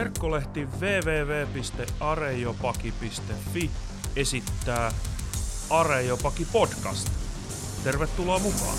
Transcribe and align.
Verkkolehti 0.00 0.68
www.arejopaki.fi 0.80 3.70
esittää 4.16 4.92
Arejopaki 5.70 6.46
podcast. 6.52 7.08
Tervetuloa 7.84 8.38
mukaan! 8.38 8.78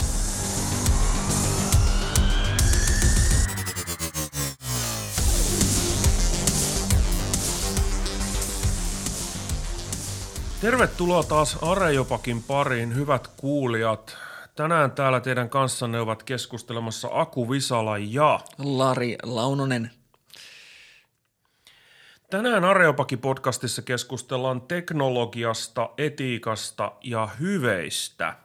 Tervetuloa 10.61 11.23
taas 11.23 11.57
Arejopakin 11.61 12.43
pariin, 12.43 12.95
hyvät 12.95 13.27
kuulijat. 13.27 14.17
Tänään 14.55 14.91
täällä 14.91 15.19
teidän 15.19 15.49
kanssanne 15.49 15.99
ovat 15.99 16.23
keskustelemassa 16.23 17.09
Aku 17.11 17.49
Visala 17.49 17.97
ja 17.97 18.39
Lari 18.57 19.15
Launonen. 19.23 20.00
Tänään 22.31 22.63
Areopaki-podcastissa 22.63 23.81
keskustellaan 23.81 24.61
teknologiasta, 24.61 25.89
etiikasta 25.97 26.91
ja 27.03 27.29
hyveistä. 27.39 28.35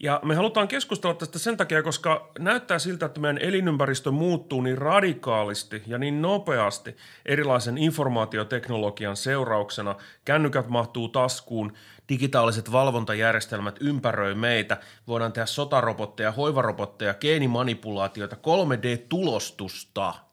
Ja 0.00 0.20
me 0.24 0.34
halutaan 0.34 0.68
keskustella 0.68 1.14
tästä 1.14 1.38
sen 1.38 1.56
takia, 1.56 1.82
koska 1.82 2.30
näyttää 2.38 2.78
siltä, 2.78 3.06
että 3.06 3.20
meidän 3.20 3.38
elinympäristö 3.38 4.10
muuttuu 4.10 4.60
niin 4.60 4.78
radikaalisti 4.78 5.82
ja 5.86 5.98
niin 5.98 6.22
nopeasti 6.22 6.96
erilaisen 7.26 7.78
informaatioteknologian 7.78 9.16
seurauksena. 9.16 9.94
Kännykät 10.24 10.68
mahtuu 10.68 11.08
taskuun, 11.08 11.72
digitaaliset 12.08 12.72
valvontajärjestelmät 12.72 13.76
ympäröi 13.80 14.34
meitä, 14.34 14.76
voidaan 15.06 15.32
tehdä 15.32 15.46
sotarobotteja, 15.46 16.32
hoivarobotteja, 16.32 17.14
geenimanipulaatioita, 17.14 18.36
3D-tulostusta– 18.36 20.14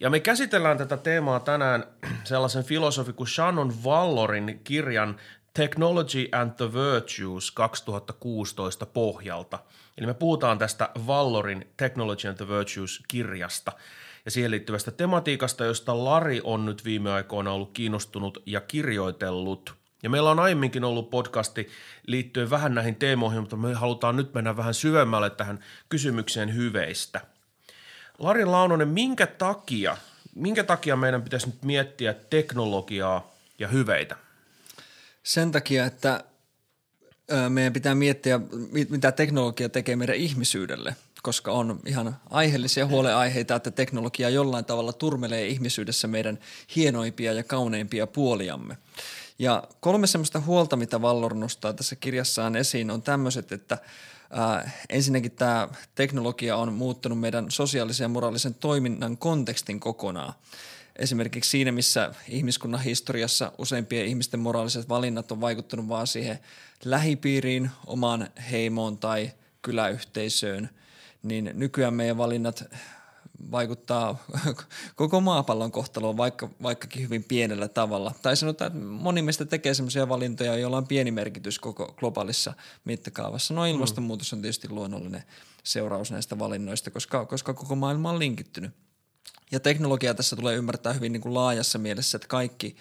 ja 0.00 0.10
me 0.10 0.20
käsitellään 0.20 0.78
tätä 0.78 0.96
teemaa 0.96 1.40
tänään 1.40 1.84
sellaisen 2.24 2.64
filosofi 2.64 3.12
kuin 3.12 3.28
Shannon 3.28 3.84
Vallorin 3.84 4.60
kirjan 4.64 5.16
Technology 5.54 6.28
and 6.32 6.50
the 6.50 6.72
Virtues 6.72 7.50
2016 7.50 8.86
pohjalta. 8.86 9.58
Eli 9.98 10.06
me 10.06 10.14
puhutaan 10.14 10.58
tästä 10.58 10.90
Vallorin 11.06 11.66
Technology 11.76 12.28
and 12.28 12.36
the 12.36 12.48
Virtues 12.48 13.02
kirjasta 13.08 13.72
ja 14.24 14.30
siihen 14.30 14.50
liittyvästä 14.50 14.90
tematiikasta, 14.90 15.64
josta 15.64 16.04
Lari 16.04 16.40
on 16.44 16.66
nyt 16.66 16.84
viime 16.84 17.12
aikoina 17.12 17.52
ollut 17.52 17.72
kiinnostunut 17.72 18.42
ja 18.46 18.60
kirjoitellut. 18.60 19.74
Ja 20.02 20.10
meillä 20.10 20.30
on 20.30 20.40
aiemminkin 20.40 20.84
ollut 20.84 21.10
podcasti 21.10 21.68
liittyen 22.06 22.50
vähän 22.50 22.74
näihin 22.74 22.96
teemoihin, 22.96 23.40
mutta 23.40 23.56
me 23.56 23.74
halutaan 23.74 24.16
nyt 24.16 24.34
mennä 24.34 24.56
vähän 24.56 24.74
syvemmälle 24.74 25.30
tähän 25.30 25.58
kysymykseen 25.88 26.54
hyveistä– 26.54 27.20
Lari 28.18 28.44
Launonen, 28.44 28.88
minkä 28.88 29.26
takia, 29.26 29.96
minkä 30.34 30.64
takia 30.64 30.96
meidän 30.96 31.22
pitäisi 31.22 31.46
nyt 31.46 31.62
miettiä 31.62 32.14
teknologiaa 32.30 33.30
ja 33.58 33.68
hyveitä? 33.68 34.16
Sen 35.22 35.52
takia, 35.52 35.86
että 35.86 36.24
meidän 37.48 37.72
pitää 37.72 37.94
miettiä, 37.94 38.40
mitä 38.88 39.12
teknologia 39.12 39.68
tekee 39.68 39.96
meidän 39.96 40.16
ihmisyydelle, 40.16 40.96
koska 41.22 41.52
on 41.52 41.80
ihan 41.86 42.16
aiheellisia 42.30 42.86
huoleaiheita, 42.86 43.54
että 43.54 43.70
teknologia 43.70 44.30
jollain 44.30 44.64
tavalla 44.64 44.92
turmelee 44.92 45.46
ihmisyydessä 45.46 46.08
meidän 46.08 46.38
hienoimpia 46.76 47.32
ja 47.32 47.44
kauneimpia 47.44 48.06
puoliamme. 48.06 48.78
Ja 49.38 49.62
kolme 49.80 50.06
sellaista 50.06 50.40
huolta, 50.40 50.76
mitä 50.76 51.02
Vallor 51.02 51.34
nostaa 51.34 51.72
tässä 51.72 51.96
kirjassaan 51.96 52.56
esiin, 52.56 52.90
on 52.90 53.02
tämmöiset, 53.02 53.52
että– 53.52 53.78
Äh, 54.38 54.74
ensinnäkin 54.88 55.32
tämä 55.32 55.68
teknologia 55.94 56.56
on 56.56 56.72
muuttanut 56.72 57.20
meidän 57.20 57.50
sosiaalisen 57.50 58.04
ja 58.04 58.08
moraalisen 58.08 58.54
toiminnan 58.54 59.16
kontekstin 59.16 59.80
kokonaan. 59.80 60.32
Esimerkiksi 60.96 61.50
siinä, 61.50 61.72
missä 61.72 62.14
ihmiskunnan 62.28 62.82
historiassa 62.82 63.52
useimpien 63.58 64.06
ihmisten 64.06 64.40
moraaliset 64.40 64.88
valinnat 64.88 65.32
on 65.32 65.40
vaikuttanut 65.40 65.88
vaan 65.88 66.06
siihen 66.06 66.38
lähipiiriin, 66.84 67.70
omaan 67.86 68.28
heimoon 68.50 68.98
tai 68.98 69.30
kyläyhteisöön, 69.62 70.70
niin 71.22 71.50
nykyään 71.54 71.94
meidän 71.94 72.18
valinnat 72.18 72.64
vaikuttaa 73.50 74.24
koko 74.96 75.20
maapallon 75.20 75.72
kohtaloon 75.72 76.16
vaikka, 76.16 76.48
vaikkakin 76.62 77.02
hyvin 77.02 77.24
pienellä 77.24 77.68
tavalla. 77.68 78.12
Tai 78.22 78.36
sanotaan, 78.36 78.66
että 78.66 78.78
moni 78.78 79.22
meistä 79.22 79.44
tekee 79.44 79.74
sellaisia 79.74 80.08
valintoja, 80.08 80.58
joilla 80.58 80.76
on 80.76 80.86
pieni 80.86 81.10
merkitys 81.10 81.58
koko 81.58 81.94
globaalissa 81.98 82.54
mittakaavassa. 82.84 83.54
No 83.54 83.64
ilmastonmuutos 83.64 84.32
on 84.32 84.42
tietysti 84.42 84.68
luonnollinen 84.68 85.22
seuraus 85.64 86.10
näistä 86.10 86.38
valinnoista, 86.38 86.90
koska, 86.90 87.26
koska 87.26 87.54
koko 87.54 87.76
maailma 87.76 88.10
on 88.10 88.18
linkittynyt. 88.18 88.70
Ja 89.50 89.60
teknologia 89.60 90.14
tässä 90.14 90.36
tulee 90.36 90.56
ymmärtää 90.56 90.92
hyvin 90.92 91.12
niin 91.12 91.20
kuin 91.20 91.34
laajassa 91.34 91.78
mielessä, 91.78 92.16
että 92.16 92.28
kaikki– 92.28 92.76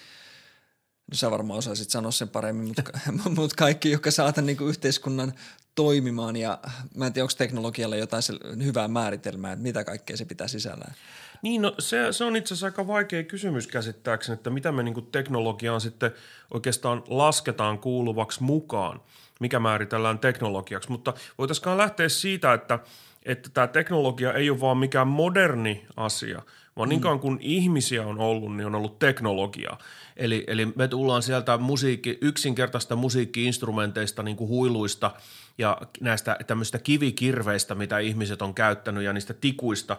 No 1.11 1.17
sä 1.17 1.31
varmaan 1.31 1.59
osaisit 1.59 1.89
sanoa 1.89 2.11
sen 2.11 2.29
paremmin, 2.29 2.67
mutta, 2.67 2.83
mutta 3.35 3.55
kaikki, 3.55 3.91
jotka 3.91 4.11
saatan 4.11 4.45
niin 4.45 4.57
yhteiskunnan 4.69 5.33
toimimaan 5.75 6.35
ja 6.35 6.59
mä 6.95 7.05
en 7.05 7.13
tiedä, 7.13 7.23
onko 7.23 7.33
teknologialla 7.37 7.95
jotain 7.95 8.23
hyvää 8.63 8.87
määritelmää, 8.87 9.51
että 9.51 9.63
mitä 9.63 9.83
kaikkea 9.83 10.17
se 10.17 10.25
pitää 10.25 10.47
sisällään. 10.47 10.95
Niin, 11.41 11.61
no 11.61 11.75
se, 11.79 12.11
se 12.11 12.23
on 12.23 12.35
itse 12.35 12.53
asiassa 12.53 12.65
aika 12.65 12.87
vaikea 12.87 13.23
kysymys 13.23 13.67
käsittääkseni, 13.67 14.33
että 14.33 14.49
mitä 14.49 14.71
me 14.71 14.83
niin 14.83 15.07
teknologiaan 15.11 15.81
sitten 15.81 16.11
oikeastaan 16.53 17.03
lasketaan 17.07 17.79
kuuluvaksi 17.79 18.43
mukaan, 18.43 19.01
mikä 19.39 19.59
määritellään 19.59 20.19
teknologiaksi. 20.19 20.91
Mutta 20.91 21.13
voitaisiin 21.37 21.77
lähteä 21.77 22.09
siitä, 22.09 22.53
että, 22.53 22.79
että 23.23 23.49
tämä 23.53 23.67
teknologia 23.67 24.33
ei 24.33 24.49
ole 24.49 24.61
vaan 24.61 24.77
mikään 24.77 25.07
moderni 25.07 25.85
asia, 25.97 26.41
vaan 26.75 26.89
mm. 26.89 26.89
niin 26.89 27.01
kauan 27.01 27.19
kuin 27.19 27.37
ihmisiä 27.41 28.07
on 28.07 28.19
ollut, 28.19 28.55
niin 28.55 28.67
on 28.67 28.75
ollut 28.75 28.99
teknologiaa. 28.99 29.77
Eli, 30.17 30.43
eli 30.47 30.65
me 30.65 30.87
tullaan 30.87 31.23
sieltä 31.23 31.57
musiikki, 31.57 32.17
yksinkertaista 32.21 32.95
musiikkiinstrumenteista, 32.95 34.23
niin 34.23 34.37
kuin 34.37 34.47
huiluista 34.47 35.11
ja 35.57 35.77
näistä 35.99 36.37
tämmöistä 36.47 36.79
kivikirveistä, 36.79 37.75
mitä 37.75 37.99
ihmiset 37.99 38.41
on 38.41 38.53
käyttänyt 38.53 39.03
ja 39.03 39.13
niistä 39.13 39.33
tikuista 39.33 39.97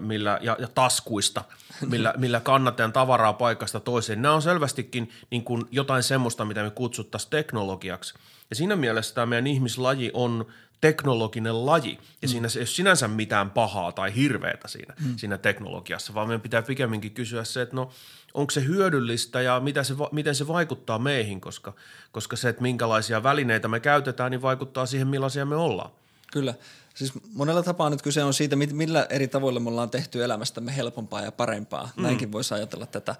millä, 0.00 0.38
ja, 0.42 0.56
ja 0.58 0.68
taskuista, 0.74 1.44
millä, 1.90 2.14
millä 2.16 2.40
kannatetaan 2.40 2.92
tavaraa 2.92 3.32
paikasta 3.32 3.80
toiseen. 3.80 4.22
Nämä 4.22 4.34
on 4.34 4.42
selvästikin 4.42 5.10
niin 5.30 5.44
kuin 5.44 5.62
jotain 5.70 6.02
semmoista, 6.02 6.44
mitä 6.44 6.62
me 6.62 6.70
kutsuttaisiin 6.70 7.30
teknologiaksi. 7.30 8.14
Ja 8.50 8.56
siinä 8.56 8.76
mielessä 8.76 9.14
tämä 9.14 9.26
meidän 9.26 9.46
ihmislaji 9.46 10.10
on 10.14 10.46
teknologinen 10.84 11.66
laji, 11.66 11.98
ja 12.22 12.28
mm. 12.28 12.30
siinä 12.30 12.48
ei 12.54 12.60
ole 12.60 12.66
sinänsä 12.66 13.08
mitään 13.08 13.50
pahaa 13.50 13.92
tai 13.92 14.14
hirveätä 14.14 14.68
siinä, 14.68 14.94
mm. 15.00 15.16
siinä 15.16 15.38
teknologiassa, 15.38 16.14
vaan 16.14 16.28
meidän 16.28 16.40
pitää 16.40 16.62
pikemminkin 16.62 17.12
kysyä 17.12 17.44
se, 17.44 17.62
että 17.62 17.76
no 17.76 17.90
onko 18.34 18.50
se 18.50 18.64
hyödyllistä 18.64 19.40
ja 19.40 19.60
mitä 19.60 19.84
se, 19.84 19.94
miten 20.12 20.34
se 20.34 20.48
vaikuttaa 20.48 20.98
meihin, 20.98 21.40
koska, 21.40 21.72
koska 22.12 22.36
se, 22.36 22.48
että 22.48 22.62
minkälaisia 22.62 23.22
välineitä 23.22 23.68
me 23.68 23.80
käytetään, 23.80 24.30
niin 24.30 24.42
vaikuttaa 24.42 24.86
siihen, 24.86 25.08
millaisia 25.08 25.44
me 25.44 25.56
ollaan. 25.56 25.90
Kyllä. 26.32 26.54
Siis 26.94 27.12
monella 27.34 27.62
tapaa 27.62 27.90
nyt 27.90 28.02
kyse 28.02 28.24
on 28.24 28.34
siitä, 28.34 28.56
millä 28.56 29.06
eri 29.10 29.28
tavoilla 29.28 29.60
me 29.60 29.68
ollaan 29.68 29.90
tehty 29.90 30.24
elämästämme 30.24 30.76
helpompaa 30.76 31.20
ja 31.20 31.32
parempaa. 31.32 31.90
Mm. 31.96 32.02
Näinkin 32.02 32.32
voisi 32.32 32.54
ajatella 32.54 32.86
tätä. 32.86 33.16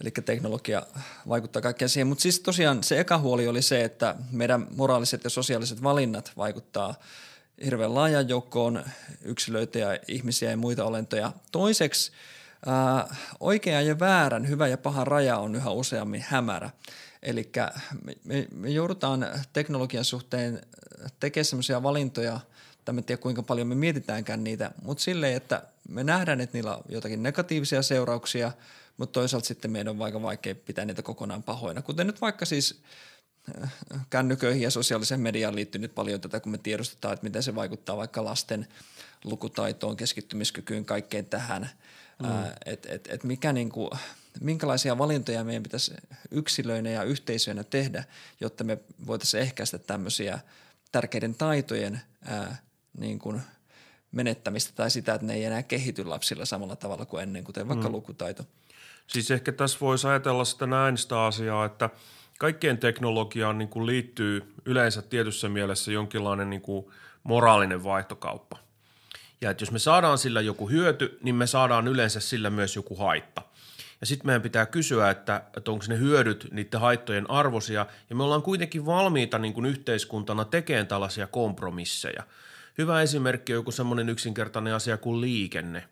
Eli 0.00 0.10
teknologia 0.10 0.82
vaikuttaa 1.28 1.62
kaikkeen 1.62 1.88
siihen. 1.88 2.06
Mutta 2.06 2.22
siis 2.22 2.40
tosiaan 2.40 2.84
se 2.84 3.00
eka 3.00 3.18
huoli 3.18 3.48
oli 3.48 3.62
se, 3.62 3.84
että 3.84 4.14
meidän 4.30 4.66
moraaliset 4.76 5.24
ja 5.24 5.30
sosiaaliset 5.30 5.82
valinnat 5.82 6.32
vaikuttaa 6.36 6.94
hirveän 7.64 7.94
laajan 7.94 8.28
joukkoon 8.28 8.84
yksilöitä 9.22 9.78
ja 9.78 9.98
ihmisiä 10.08 10.50
ja 10.50 10.56
muita 10.56 10.84
olentoja. 10.84 11.32
Toiseksi 11.52 12.12
oikean 13.40 13.86
ja 13.86 13.98
väärän, 13.98 14.48
hyvä 14.48 14.68
ja 14.68 14.78
paha 14.78 15.04
raja 15.04 15.38
on 15.38 15.54
yhä 15.54 15.70
useammin 15.70 16.24
hämärä. 16.28 16.70
Eli 17.22 17.50
me, 18.04 18.14
me, 18.24 18.48
me 18.50 18.70
joudutaan 18.70 19.26
teknologian 19.52 20.04
suhteen 20.04 20.62
tekemään 21.20 21.44
sellaisia 21.44 21.82
valintoja, 21.82 22.40
tai 22.84 22.94
en 22.96 23.04
tiedä 23.04 23.22
kuinka 23.22 23.42
paljon 23.42 23.66
me 23.66 23.74
mietitäänkään 23.74 24.44
niitä, 24.44 24.70
mutta 24.82 25.04
silleen, 25.04 25.36
että 25.36 25.62
me 25.88 26.04
nähdään, 26.04 26.40
että 26.40 26.56
niillä 26.56 26.76
on 26.76 26.82
jotakin 26.88 27.22
negatiivisia 27.22 27.82
seurauksia– 27.82 28.52
mutta 28.98 29.20
toisaalta 29.20 29.46
sitten 29.46 29.70
meidän 29.70 29.96
on 29.96 30.02
aika 30.02 30.22
vaikea 30.22 30.54
pitää 30.54 30.84
niitä 30.84 31.02
kokonaan 31.02 31.42
pahoina. 31.42 31.82
Kuten 31.82 32.06
nyt 32.06 32.20
vaikka 32.20 32.44
siis 32.44 32.82
äh, 33.62 33.72
kännyköihin 34.10 34.62
ja 34.62 34.70
sosiaaliseen 34.70 35.20
mediaan 35.20 35.54
liittyy 35.54 35.80
nyt 35.80 35.94
paljon 35.94 36.20
tätä, 36.20 36.40
kun 36.40 36.52
me 36.52 36.58
tiedostetaan, 36.58 37.14
että 37.14 37.24
miten 37.24 37.42
se 37.42 37.54
vaikuttaa 37.54 37.96
vaikka 37.96 38.24
lasten 38.24 38.66
lukutaitoon, 39.24 39.96
keskittymiskykyyn, 39.96 40.84
kaikkeen 40.84 41.24
tähän. 41.24 41.70
Mm. 42.22 42.30
Äh, 42.30 42.52
että 42.66 42.92
et, 42.92 43.08
et 43.10 43.24
mikä 43.24 43.52
niinku, 43.52 43.90
minkälaisia 44.40 44.98
valintoja 44.98 45.44
meidän 45.44 45.62
pitäisi 45.62 45.94
yksilöinä 46.30 46.90
ja 46.90 47.02
yhteisöinä 47.02 47.64
tehdä, 47.64 48.04
jotta 48.40 48.64
me 48.64 48.78
voitaisiin 49.06 49.42
ehkäistä 49.42 49.78
tämmöisiä 49.78 50.38
tärkeiden 50.92 51.34
taitojen 51.34 52.00
ää, 52.24 52.56
niin 52.98 53.18
kuin 53.18 53.42
menettämistä 54.12 54.72
tai 54.74 54.90
sitä, 54.90 55.14
että 55.14 55.26
ne 55.26 55.34
ei 55.34 55.44
enää 55.44 55.62
kehity 55.62 56.04
lapsilla 56.04 56.44
samalla 56.44 56.76
tavalla 56.76 57.06
kuin 57.06 57.22
ennen, 57.22 57.44
kuten 57.44 57.68
vaikka 57.68 57.88
mm. 57.88 57.94
lukutaito. 57.94 58.44
Siis 59.08 59.30
ehkä 59.30 59.52
tässä 59.52 59.78
voisi 59.80 60.06
ajatella 60.06 60.44
sitä 60.44 60.66
näin 60.66 60.98
sitä 60.98 61.24
asiaa, 61.24 61.64
että 61.64 61.90
kaikkeen 62.38 62.78
teknologiaan 62.78 63.58
niin 63.58 63.68
kuin 63.68 63.86
liittyy 63.86 64.54
yleensä 64.64 65.02
tietyssä 65.02 65.48
mielessä 65.48 65.92
jonkinlainen 65.92 66.50
niin 66.50 66.62
kuin 66.62 66.86
moraalinen 67.22 67.84
vaihtokauppa. 67.84 68.58
Ja 69.40 69.50
että 69.50 69.62
jos 69.62 69.70
me 69.70 69.78
saadaan 69.78 70.18
sillä 70.18 70.40
joku 70.40 70.68
hyöty, 70.68 71.18
niin 71.22 71.34
me 71.34 71.46
saadaan 71.46 71.88
yleensä 71.88 72.20
sillä 72.20 72.50
myös 72.50 72.76
joku 72.76 72.96
haitta. 72.96 73.42
Ja 74.00 74.06
sitten 74.06 74.26
meidän 74.26 74.42
pitää 74.42 74.66
kysyä, 74.66 75.10
että, 75.10 75.42
että 75.56 75.70
onko 75.70 75.84
ne 75.88 75.98
hyödyt 75.98 76.48
niiden 76.50 76.80
haittojen 76.80 77.30
arvoisia, 77.30 77.86
ja 78.10 78.16
me 78.16 78.22
ollaan 78.22 78.42
kuitenkin 78.42 78.86
valmiita 78.86 79.38
niin 79.38 79.54
kuin 79.54 79.66
yhteiskuntana 79.66 80.44
tekemään 80.44 80.86
tällaisia 80.86 81.26
kompromisseja. 81.26 82.22
Hyvä 82.78 83.02
esimerkki 83.02 83.52
on 83.52 83.58
joku 83.58 83.70
semmoinen 83.70 84.08
yksinkertainen 84.08 84.74
asia 84.74 84.96
kuin 84.96 85.20
liikenne. 85.20 85.88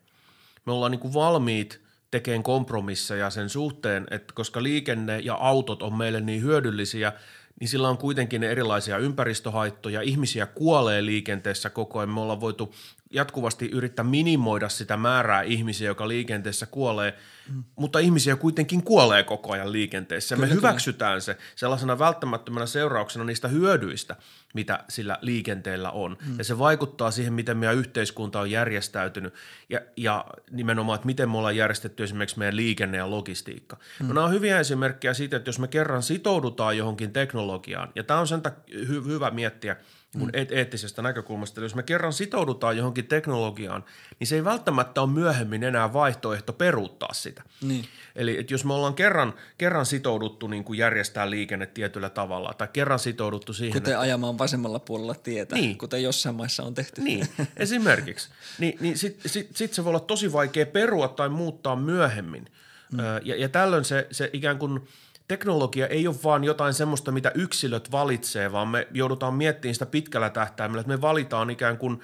Me 0.67 0.73
ollaan 0.73 0.91
niin 0.91 1.01
kuin 1.01 1.15
valmiit 1.15 1.86
tekemään 2.11 2.43
kompromisseja 2.43 3.31
sen 3.31 3.49
suhteen, 3.49 4.07
että 4.11 4.35
koska 4.35 4.63
liikenne 4.63 5.19
ja 5.19 5.35
autot 5.35 5.83
on 5.83 5.95
meille 5.95 6.21
niin 6.21 6.43
hyödyllisiä, 6.43 7.13
niin 7.61 7.69
sillä 7.69 7.89
on 7.89 7.99
kuitenkin 7.99 8.43
erilaisia 8.43 8.99
ympäristöhaittoja. 8.99 10.01
Ihmisiä 10.01 10.47
kuolee 10.47 11.07
liikenteessä 11.07 11.71
koko 11.71 11.99
ajan. 11.99 12.11
Me 12.11 12.21
ollaan 12.21 12.41
voitu 12.41 12.75
jatkuvasti 13.11 13.71
yrittää 13.73 14.05
minimoida 14.05 14.69
sitä 14.69 14.97
määrää 14.97 15.43
ihmisiä, 15.43 15.87
joka 15.87 16.09
liikenteessä 16.09 16.67
kuolee, 16.67 17.15
mm. 17.53 17.65
mutta 17.77 17.99
ihmisiä 17.99 18.37
kuitenkin 18.37 18.83
kuolee 18.83 19.23
koko 19.23 19.53
ajan 19.53 19.73
liikenteessä. 19.73 20.35
Kyllä, 20.35 20.49
Me 20.49 20.55
hyväksytään 20.55 21.11
kyllä. 21.11 21.21
se 21.21 21.37
sellaisena 21.57 21.99
välttämättömänä 21.99 22.67
seurauksena 22.67 23.25
niistä 23.25 23.49
hyödyistä, 23.49 24.17
mitä 24.55 24.85
sillä 24.89 25.19
liikenteellä 25.21 25.91
on. 25.91 26.17
Mm. 26.27 26.39
Ja 26.39 26.45
se 26.45 26.59
vaikuttaa 26.59 27.11
siihen, 27.11 27.33
miten 27.33 27.57
meidän 27.57 27.77
yhteiskunta 27.77 28.41
on 28.41 28.51
järjestäytynyt 28.51 29.35
ja, 29.69 29.81
ja 29.97 30.25
nimenomaan, 30.51 30.97
että 30.97 31.07
miten 31.07 31.31
me 31.31 31.39
ollaan 31.39 31.57
järjestetty 31.57 32.05
esimerkiksi 32.05 32.39
meidän 32.39 32.57
liikenne 32.57 32.99
ja 32.99 33.11
logistiikka. 33.11 33.77
Mm. 34.01 34.09
No, 34.09 34.15
nämä 34.15 34.27
on 34.27 34.33
hyviä 34.33 34.61
esimerkkejä 34.61 35.15
siitä, 35.15 35.37
että 35.37 35.49
jos 35.49 35.59
me 35.59 35.69
kerran 35.69 36.03
sitoudutaan 36.03 36.77
johonkin 36.77 37.13
teknologiaan, 37.13 37.93
ja 37.95 38.05
tämä 38.05 38.21
on 38.21 38.29
sen 38.29 38.43
takia 38.43 38.79
hy- 38.79 39.07
hyvä 39.07 39.31
miettiä– 39.31 39.77
mun 40.15 40.29
mm. 40.29 40.47
eettisestä 40.51 41.03
näkökulmasta. 41.03 41.61
Eli 41.61 41.65
jos 41.65 41.75
me 41.75 41.83
kerran 41.83 42.13
sitoudutaan 42.13 42.77
johonkin 42.77 43.07
teknologiaan, 43.07 43.85
niin 44.21 44.27
se 44.27 44.35
ei 44.35 44.45
välttämättä 44.45 45.03
ole 45.03 45.11
myöhemmin 45.11 45.65
enää 45.65 45.93
vaihtoehto 45.93 46.53
peruuttaa 46.53 47.13
sitä. 47.13 47.43
Niin. 47.63 47.85
Eli 48.17 48.39
että 48.39 48.55
jos 48.55 48.65
me 48.65 48.75
ollaan 48.75 48.95
kerran, 48.95 49.35
kerran 49.59 49.87
sitouduttu 49.87 50.47
niin 50.47 50.65
kuin 50.65 50.79
järjestää 50.79 51.31
liikenne 51.31 51.67
tietyllä 51.67 52.11
tavalla 52.11 52.55
tai 52.59 52.69
kerran 52.73 52.99
sitouduttu 52.99 53.53
siihen. 53.53 53.73
Kuten 53.73 53.93
että, 53.93 54.01
ajamaan 54.01 54.39
vasemmalla 54.39 54.79
puolella 54.79 55.15
tietä, 55.15 55.55
niin. 55.55 55.79
kuten 55.79 56.03
jossain 56.03 56.35
maissa 56.35 56.63
on 56.63 56.75
tehty. 56.75 57.01
Niin, 57.01 57.29
esimerkiksi. 57.57 58.29
Niin, 58.59 58.79
niin 58.81 58.99
sitten 58.99 59.31
sit, 59.31 59.57
sit 59.57 59.75
se 59.75 59.85
voi 59.85 59.91
olla 59.91 60.01
tosi 60.01 60.33
vaikea 60.33 60.67
perua 60.67 61.09
tai 61.09 61.29
muuttaa 61.29 61.77
myöhemmin. 61.77 62.51
Mm. 62.93 62.99
Ja, 63.23 63.37
ja 63.37 63.49
tällöin 63.49 63.85
se, 63.85 64.07
se 64.11 64.31
ikään 64.33 64.59
kuin– 64.59 64.81
teknologia 65.29 65.87
ei 65.87 66.09
ole 66.09 66.17
vaan 66.25 66.45
jotain 66.45 66.75
semmoista, 66.75 67.13
mitä 67.13 67.33
yksilöt 67.35 67.93
valitsee, 67.93 68.53
vaan 68.53 68.69
me 68.69 68.89
joudutaan 68.91 69.35
miettimään 69.35 69.75
sitä 69.75 69.87
pitkällä 69.87 70.31
tähtäimellä, 70.31 70.81
että 70.81 70.93
me 70.93 71.01
valitaan 71.01 71.51
ikään 71.51 71.79
kuin 71.79 72.01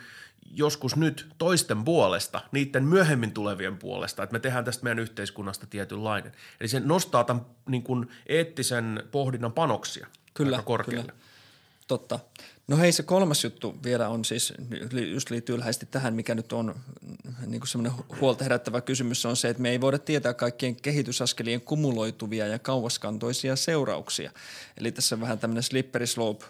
joskus 0.54 0.96
nyt 0.96 1.26
toisten 1.38 1.84
puolesta, 1.84 2.40
niiden 2.52 2.84
myöhemmin 2.84 3.32
tulevien 3.32 3.78
puolesta, 3.78 4.22
että 4.22 4.32
me 4.32 4.40
tehdään 4.40 4.64
tästä 4.64 4.84
meidän 4.84 4.98
yhteiskunnasta 4.98 5.66
tietynlainen. 5.66 6.32
Eli 6.60 6.68
se 6.68 6.80
nostaa 6.80 7.24
tämän 7.24 7.46
niin 7.68 7.82
kuin 7.82 8.08
eettisen 8.26 9.02
pohdinnan 9.10 9.52
panoksia 9.52 10.06
kyllä, 10.34 10.56
aika 10.56 10.66
korkealle. 10.66 11.12
Kyllä. 11.12 11.21
Totta. 11.92 12.18
No 12.68 12.76
hei, 12.76 12.92
se 12.92 13.02
kolmas 13.02 13.44
juttu 13.44 13.78
vielä 13.84 14.08
on 14.08 14.24
siis, 14.24 14.52
just 15.12 15.30
liittyy 15.30 15.58
läheisesti 15.58 15.86
tähän, 15.86 16.14
mikä 16.14 16.34
nyt 16.34 16.52
on 16.52 16.74
niin 17.46 17.66
semmoinen 17.66 17.98
huolta 18.20 18.44
herättävä 18.44 18.80
kysymys, 18.80 19.26
on 19.26 19.36
se, 19.36 19.48
että 19.48 19.62
me 19.62 19.70
ei 19.70 19.80
voida 19.80 19.98
tietää 19.98 20.34
kaikkien 20.34 20.76
kehitysaskelien 20.76 21.60
kumuloituvia 21.60 22.46
ja 22.46 22.58
kauaskantoisia 22.58 23.56
seurauksia. 23.56 24.30
Eli 24.76 24.92
tässä 24.92 25.14
on 25.14 25.20
vähän 25.20 25.38
tämmöinen 25.38 25.62
slippery 25.62 26.06
slope 26.06 26.44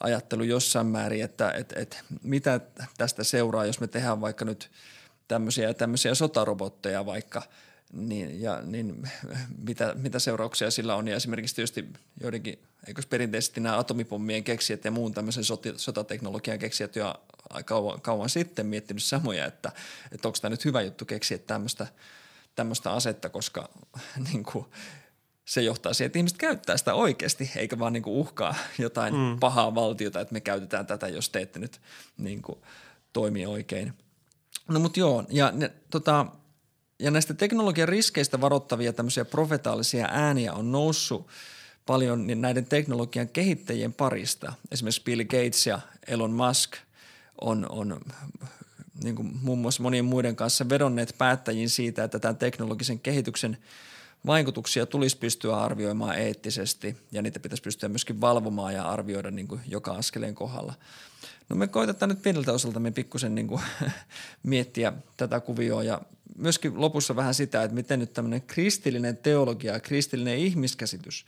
ajattelu 0.00 0.42
jossain 0.42 0.86
määrin, 0.86 1.24
että, 1.24 1.50
että, 1.50 1.80
että 1.80 1.96
mitä 2.22 2.60
tästä 2.98 3.24
seuraa, 3.24 3.66
jos 3.66 3.80
me 3.80 3.86
tehdään 3.86 4.20
vaikka 4.20 4.44
nyt 4.44 4.70
tämmöisiä 5.28 5.74
tämmöisiä 5.74 6.14
sotarobotteja 6.14 7.06
vaikka– 7.06 7.42
niin, 7.92 8.42
ja, 8.42 8.62
niin 8.62 9.02
mitä, 9.68 9.94
mitä 9.94 10.18
seurauksia 10.18 10.70
sillä 10.70 10.94
on. 10.94 11.08
Ja 11.08 11.16
esimerkiksi 11.16 11.54
tietysti 11.54 11.88
joidenkin, 12.20 12.58
eikö 12.86 13.02
perinteisesti 13.10 13.60
nämä 13.60 13.78
atomipommien 13.78 14.44
keksijät 14.44 14.84
ja 14.84 14.90
muun 14.90 15.14
tämmöisen 15.14 15.44
soti, 15.44 15.72
sotateknologian 15.76 16.58
keksijät 16.58 16.96
jo 16.96 17.14
kauan, 17.64 18.00
kauan 18.00 18.28
sitten 18.28 18.66
miettinyt 18.66 19.02
samoja, 19.02 19.46
että, 19.46 19.72
että 20.12 20.28
onko 20.28 20.38
tämä 20.42 20.50
nyt 20.50 20.64
hyvä 20.64 20.82
juttu 20.82 21.04
keksiä 21.04 21.38
tämmöistä, 21.38 21.86
tämmöistä 22.54 22.92
asetta, 22.92 23.28
koska 23.28 23.68
niin 24.32 24.44
kuin, 24.44 24.66
se 25.44 25.62
johtaa 25.62 25.92
siihen, 25.92 26.06
että 26.06 26.18
ihmiset 26.18 26.38
käyttää 26.38 26.76
sitä 26.76 26.94
oikeasti, 26.94 27.50
eikä 27.56 27.78
vaan 27.78 27.92
niin 27.92 28.02
kuin 28.02 28.16
uhkaa 28.16 28.54
jotain 28.78 29.14
mm. 29.14 29.38
pahaa 29.40 29.74
valtiota, 29.74 30.20
että 30.20 30.32
me 30.32 30.40
käytetään 30.40 30.86
tätä, 30.86 31.08
jos 31.08 31.30
te 31.30 31.40
ette 31.40 31.58
nyt 31.58 31.80
niin 32.18 32.42
kuin, 32.42 32.58
toimi 33.12 33.46
oikein. 33.46 33.92
No 34.68 34.80
mutta 34.80 35.00
joo, 35.00 35.24
ja 35.28 35.50
ne, 35.50 35.72
tota, 35.90 36.26
ja 36.98 37.10
näistä 37.10 37.34
teknologian 37.34 37.88
riskeistä 37.88 38.40
varoittavia 38.40 38.92
tämmöisiä 38.92 39.24
profetaalisia 39.24 40.08
ääniä 40.10 40.52
on 40.52 40.72
noussut 40.72 41.28
paljon 41.86 42.26
niin 42.26 42.40
näiden 42.40 42.66
teknologian 42.66 43.28
kehittäjien 43.28 43.92
parista. 43.92 44.52
Esimerkiksi 44.72 45.02
Bill 45.04 45.24
Gates 45.24 45.66
ja 45.66 45.80
Elon 46.06 46.30
Musk 46.30 46.72
on, 47.40 47.66
on 47.70 48.00
niin 49.04 49.16
kuin 49.16 49.30
muun 49.42 49.58
muassa 49.58 49.82
monien 49.82 50.04
muiden 50.04 50.36
kanssa 50.36 50.68
vedonneet 50.68 51.14
päättäjiin 51.18 51.70
siitä, 51.70 52.04
että 52.04 52.18
tämän 52.18 52.36
teknologisen 52.36 53.00
kehityksen 53.00 53.58
vaikutuksia 54.26 54.86
tulisi 54.86 55.18
pystyä 55.18 55.56
arvioimaan 55.56 56.18
eettisesti 56.18 56.96
ja 57.12 57.22
niitä 57.22 57.40
pitäisi 57.40 57.62
pystyä 57.62 57.88
myöskin 57.88 58.20
valvomaan 58.20 58.74
ja 58.74 58.88
arvioida 58.88 59.30
niin 59.30 59.48
kuin 59.48 59.60
joka 59.68 59.92
askeleen 59.92 60.34
kohdalla. 60.34 60.74
No 61.48 61.56
me 61.56 61.66
koitetaan 61.66 62.08
nyt 62.08 62.22
pieneltä 62.22 62.52
osalta 62.52 62.80
me 62.80 62.90
pikkusen 62.90 63.34
niin 63.34 63.48
kuin 63.48 63.60
miettiä 64.42 64.92
tätä 65.16 65.40
kuvioa 65.40 65.82
ja 65.82 66.00
myöskin 66.38 66.80
lopussa 66.80 67.16
vähän 67.16 67.34
sitä, 67.34 67.62
että 67.62 67.74
miten 67.74 67.98
nyt 67.98 68.12
tämmöinen 68.12 68.42
kristillinen 68.42 69.16
teologia 69.16 69.72
ja 69.72 69.80
kristillinen 69.80 70.38
ihmiskäsitys 70.38 71.26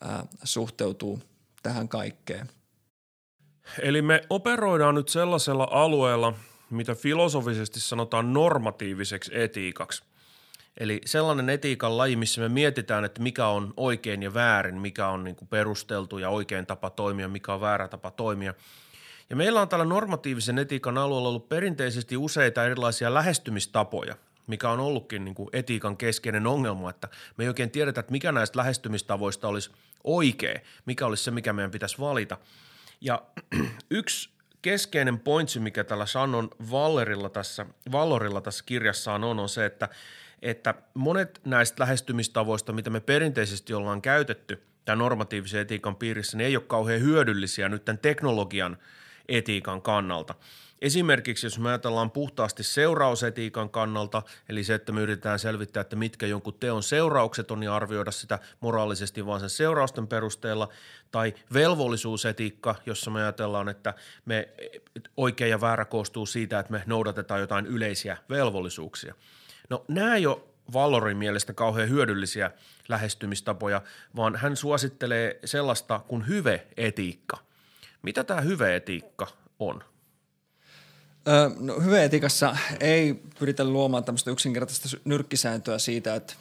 ää, 0.00 0.26
suhteutuu 0.44 1.22
tähän 1.62 1.88
kaikkeen. 1.88 2.48
Eli 3.82 4.02
me 4.02 4.22
operoidaan 4.30 4.94
nyt 4.94 5.08
sellaisella 5.08 5.68
alueella, 5.70 6.34
mitä 6.70 6.94
filosofisesti 6.94 7.80
sanotaan 7.80 8.32
normatiiviseksi 8.32 9.30
etiikaksi. 9.34 10.02
Eli 10.80 11.00
sellainen 11.04 11.50
etiikan 11.50 11.98
laji, 11.98 12.16
missä 12.16 12.40
me 12.40 12.48
mietitään, 12.48 13.04
että 13.04 13.22
mikä 13.22 13.46
on 13.46 13.74
oikein 13.76 14.22
ja 14.22 14.34
väärin, 14.34 14.80
mikä 14.80 15.08
on 15.08 15.24
niin 15.24 15.36
kuin 15.36 15.48
perusteltu 15.48 16.18
ja 16.18 16.30
oikein 16.30 16.66
tapa 16.66 16.90
toimia, 16.90 17.28
mikä 17.28 17.54
on 17.54 17.60
väärä 17.60 17.88
tapa 17.88 18.10
toimia– 18.10 18.54
ja 19.30 19.36
meillä 19.36 19.60
on 19.60 19.68
tällä 19.68 19.84
normatiivisen 19.84 20.58
etiikan 20.58 20.98
alueella 20.98 21.28
ollut 21.28 21.48
perinteisesti 21.48 22.16
useita 22.16 22.64
erilaisia 22.64 23.14
lähestymistapoja, 23.14 24.16
mikä 24.48 24.70
on 24.70 24.80
ollutkin 24.80 25.24
niin 25.24 25.34
kuin 25.34 25.48
etiikan 25.52 25.96
keskeinen 25.96 26.46
ongelma, 26.46 26.90
että 26.90 27.08
me 27.36 27.44
ei 27.44 27.48
oikein 27.48 27.70
tiedetä, 27.70 28.00
että 28.00 28.12
mikä 28.12 28.32
näistä 28.32 28.58
lähestymistavoista 28.58 29.48
olisi 29.48 29.70
oikea, 30.04 30.60
mikä 30.86 31.06
olisi 31.06 31.24
se, 31.24 31.30
mikä 31.30 31.52
meidän 31.52 31.70
pitäisi 31.70 31.98
valita. 31.98 32.38
Ja 33.00 33.22
yksi 33.90 34.30
keskeinen 34.62 35.20
pointsi, 35.20 35.60
mikä 35.60 35.84
tällä 35.84 36.06
Shannon 36.06 36.50
Vallerilla 36.70 37.28
tässä, 37.28 37.66
Vallorilla 37.92 38.40
tässä 38.40 38.64
kirjassaan 38.66 39.24
on, 39.24 39.38
on 39.38 39.48
se, 39.48 39.66
että, 39.66 39.88
että 40.42 40.74
monet 40.94 41.40
näistä 41.44 41.82
lähestymistavoista, 41.82 42.72
mitä 42.72 42.90
me 42.90 43.00
perinteisesti 43.00 43.74
ollaan 43.74 44.02
käytetty 44.02 44.62
tämän 44.84 44.98
normatiivisen 44.98 45.60
etiikan 45.60 45.96
piirissä, 45.96 46.36
niin 46.36 46.46
ei 46.46 46.56
ole 46.56 46.64
kauhean 46.66 47.00
hyödyllisiä 47.00 47.68
nyt 47.68 47.84
tämän 47.84 47.98
teknologian– 47.98 48.78
etiikan 49.28 49.82
kannalta. 49.82 50.34
Esimerkiksi 50.82 51.46
jos 51.46 51.58
me 51.58 51.68
ajatellaan 51.68 52.10
puhtaasti 52.10 52.62
seurausetiikan 52.62 53.70
kannalta, 53.70 54.22
eli 54.48 54.64
se, 54.64 54.74
että 54.74 54.92
me 54.92 55.00
yritetään 55.00 55.38
selvittää, 55.38 55.80
että 55.80 55.96
mitkä 55.96 56.26
jonkun 56.26 56.54
teon 56.54 56.82
seuraukset 56.82 57.50
on 57.50 57.62
ja 57.62 57.76
arvioida 57.76 58.10
sitä 58.10 58.38
moraalisesti 58.60 59.26
vaan 59.26 59.40
sen 59.40 59.50
seurausten 59.50 60.06
perusteella, 60.06 60.68
tai 61.10 61.34
velvollisuusetiikka, 61.52 62.74
jossa 62.86 63.10
me 63.10 63.22
ajatellaan, 63.22 63.68
että 63.68 63.94
me 64.24 64.48
oikea 65.16 65.46
ja 65.46 65.60
väärä 65.60 65.84
koostuu 65.84 66.26
siitä, 66.26 66.58
että 66.58 66.72
me 66.72 66.82
noudatetaan 66.86 67.40
jotain 67.40 67.66
yleisiä 67.66 68.16
velvollisuuksia. 68.30 69.14
No 69.70 69.84
nämä 69.88 70.14
ei 70.14 70.26
ole 70.26 70.40
Vallorin 70.72 71.16
mielestä 71.16 71.52
kauhean 71.52 71.88
hyödyllisiä 71.88 72.50
lähestymistapoja, 72.88 73.82
vaan 74.16 74.36
hän 74.36 74.56
suosittelee 74.56 75.38
sellaista 75.44 76.00
kuin 76.08 76.28
hyve-etiikka– 76.28 77.38
mitä 78.02 78.24
tämä 78.24 78.40
hyveetiikka 78.40 79.26
on? 79.58 79.84
No, 81.58 81.80
hyveetiikassa 81.80 82.56
ei 82.80 83.22
pyritä 83.38 83.64
luomaan 83.64 84.04
tämmöistä 84.04 84.30
yksinkertaista 84.30 84.96
nyrkkisääntöä 85.04 85.78
siitä, 85.78 86.14
että 86.14 86.34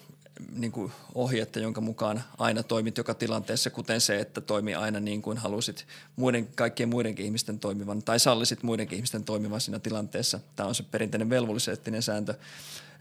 niin 0.52 0.72
kuin 0.72 0.92
ohjetta, 1.16 1.60
jonka 1.60 1.82
mukaan 1.82 2.24
aina 2.38 2.64
toimit 2.64 2.98
joka 2.98 3.14
tilanteessa, 3.14 3.70
kuten 3.70 4.02
se, 4.02 4.20
että 4.20 4.42
toimi 4.42 4.76
aina 4.76 5.00
niin 5.00 5.22
kuin 5.22 5.38
halusit 5.38 5.86
muiden, 6.16 6.48
kaikkien 6.56 6.90
muidenkin 6.90 7.26
ihmisten 7.26 7.60
toimivan 7.60 8.04
tai 8.04 8.20
sallisit 8.20 8.64
muidenkin 8.64 8.96
ihmisten 8.96 9.24
toimivan 9.24 9.62
siinä 9.62 9.80
tilanteessa. 9.80 10.40
Tämä 10.56 10.70
on 10.70 10.76
se 10.76 10.84
perinteinen 10.84 11.30
velvolliseettinen 11.30 12.04
sääntö, 12.04 12.34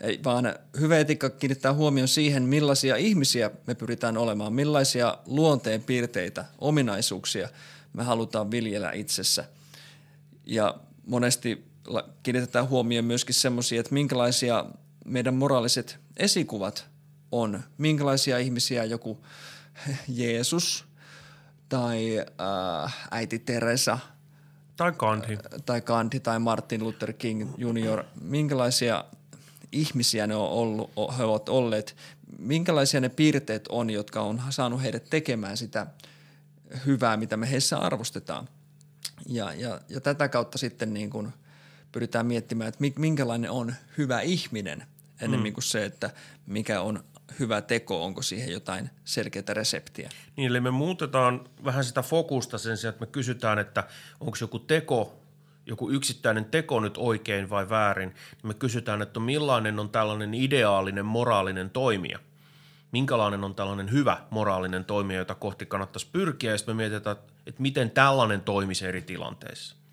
Ei, 0.00 0.20
vaan 0.24 0.54
hyvä 0.80 0.98
etiikka 0.98 1.30
kiinnittää 1.30 1.74
huomioon 1.74 2.08
siihen, 2.08 2.42
millaisia 2.42 2.96
ihmisiä 2.96 3.50
me 3.66 3.74
pyritään 3.74 4.16
olemaan, 4.16 4.52
millaisia 4.52 5.18
luonteen 5.26 5.82
piirteitä, 5.82 6.44
ominaisuuksia– 6.58 7.48
me 7.96 8.02
halutaan 8.02 8.50
viljellä 8.50 8.92
itsessä. 8.92 9.44
Ja 10.46 10.74
monesti 11.06 11.64
kiinnitetään 12.22 12.68
huomioon 12.68 13.04
myöskin 13.04 13.34
semmoisia, 13.34 13.80
että 13.80 13.94
minkälaisia 13.94 14.64
meidän 15.04 15.34
moraaliset 15.34 15.98
esikuvat 16.16 16.86
on. 17.32 17.62
Minkälaisia 17.78 18.38
ihmisiä 18.38 18.84
joku 18.84 19.24
Jeesus 20.08 20.84
tai 21.68 22.18
äh, 22.84 23.08
äiti 23.10 23.38
Teresa 23.38 23.98
tai 24.76 24.92
Gandhi. 24.92 25.38
tai 25.66 25.80
Gandhi 25.80 26.20
tai 26.20 26.38
Martin 26.38 26.84
Luther 26.84 27.12
King 27.12 27.54
Jr. 27.58 28.04
Minkälaisia 28.20 29.04
ihmisiä 29.72 30.26
ne 30.26 30.34
on 30.34 30.48
ollut, 30.48 30.90
he 31.18 31.24
ovat 31.24 31.48
olleet, 31.48 31.96
minkälaisia 32.38 33.00
ne 33.00 33.08
piirteet 33.08 33.68
on, 33.68 33.90
jotka 33.90 34.20
on 34.20 34.42
saanut 34.50 34.82
heidät 34.82 35.10
tekemään 35.10 35.56
sitä 35.56 35.86
hyvää, 36.86 37.16
mitä 37.16 37.36
me 37.36 37.50
heissä 37.50 37.78
arvostetaan. 37.78 38.48
Ja, 39.26 39.52
ja, 39.54 39.80
ja 39.88 40.00
tätä 40.00 40.28
kautta 40.28 40.58
sitten 40.58 40.94
niin 40.94 41.10
kuin 41.10 41.32
pyritään 41.96 42.26
miettimään, 42.26 42.68
että 42.68 43.00
minkälainen 43.00 43.50
on 43.50 43.74
hyvä 43.98 44.20
ihminen 44.20 44.86
ennemmin 45.20 45.52
mm. 45.52 45.54
kuin 45.54 45.64
se, 45.64 45.84
että 45.84 46.10
mikä 46.46 46.80
on 46.80 47.04
hyvä 47.38 47.60
teko, 47.60 48.04
onko 48.04 48.22
siihen 48.22 48.52
jotain 48.52 48.90
selkeää 49.04 49.44
reseptiä. 49.54 50.10
Niin, 50.36 50.50
eli 50.50 50.60
me 50.60 50.70
muutetaan 50.70 51.44
vähän 51.64 51.84
sitä 51.84 52.02
fokusta 52.02 52.58
sen 52.58 52.76
sijaan, 52.76 52.94
että 52.94 53.06
me 53.06 53.12
kysytään, 53.12 53.58
että 53.58 53.84
onko 54.20 54.36
joku 54.40 54.58
teko, 54.58 55.20
joku 55.66 55.90
yksittäinen 55.90 56.44
teko 56.44 56.80
nyt 56.80 56.94
oikein 56.98 57.50
vai 57.50 57.68
väärin, 57.68 58.08
niin 58.08 58.46
me 58.46 58.54
kysytään, 58.54 59.02
että 59.02 59.20
millainen 59.20 59.78
on 59.78 59.88
tällainen 59.88 60.34
ideaalinen 60.34 61.06
moraalinen 61.06 61.70
toimija. 61.70 62.18
Minkälainen 62.92 63.44
on 63.44 63.54
tällainen 63.54 63.92
hyvä 63.92 64.20
moraalinen 64.30 64.84
toimija, 64.84 65.18
jota 65.18 65.34
kohti 65.34 65.66
kannattaisi 65.66 66.08
pyrkiä, 66.12 66.50
ja 66.50 66.58
sitten 66.58 66.76
me 66.76 66.82
mietitään, 66.82 67.16
että 67.46 67.62
miten 67.62 67.90
tällainen 67.90 68.40
toimisi 68.40 68.86
eri 68.86 69.02
tilanteissa. 69.02 69.85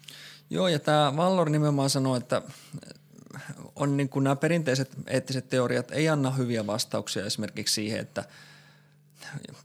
Joo, 0.49 0.67
ja 0.67 0.79
tämä 0.79 1.13
Vallor 1.17 1.49
nimenomaan 1.49 1.89
sanoo, 1.89 2.15
että 2.15 2.41
on 3.75 3.97
niin 3.97 4.09
kuin 4.09 4.23
nämä 4.23 4.35
perinteiset 4.35 4.91
eettiset 5.07 5.49
teoriat 5.49 5.91
ei 5.91 6.09
anna 6.09 6.31
hyviä 6.31 6.67
vastauksia 6.67 7.25
esimerkiksi 7.25 7.73
siihen, 7.73 7.99
että 7.99 8.23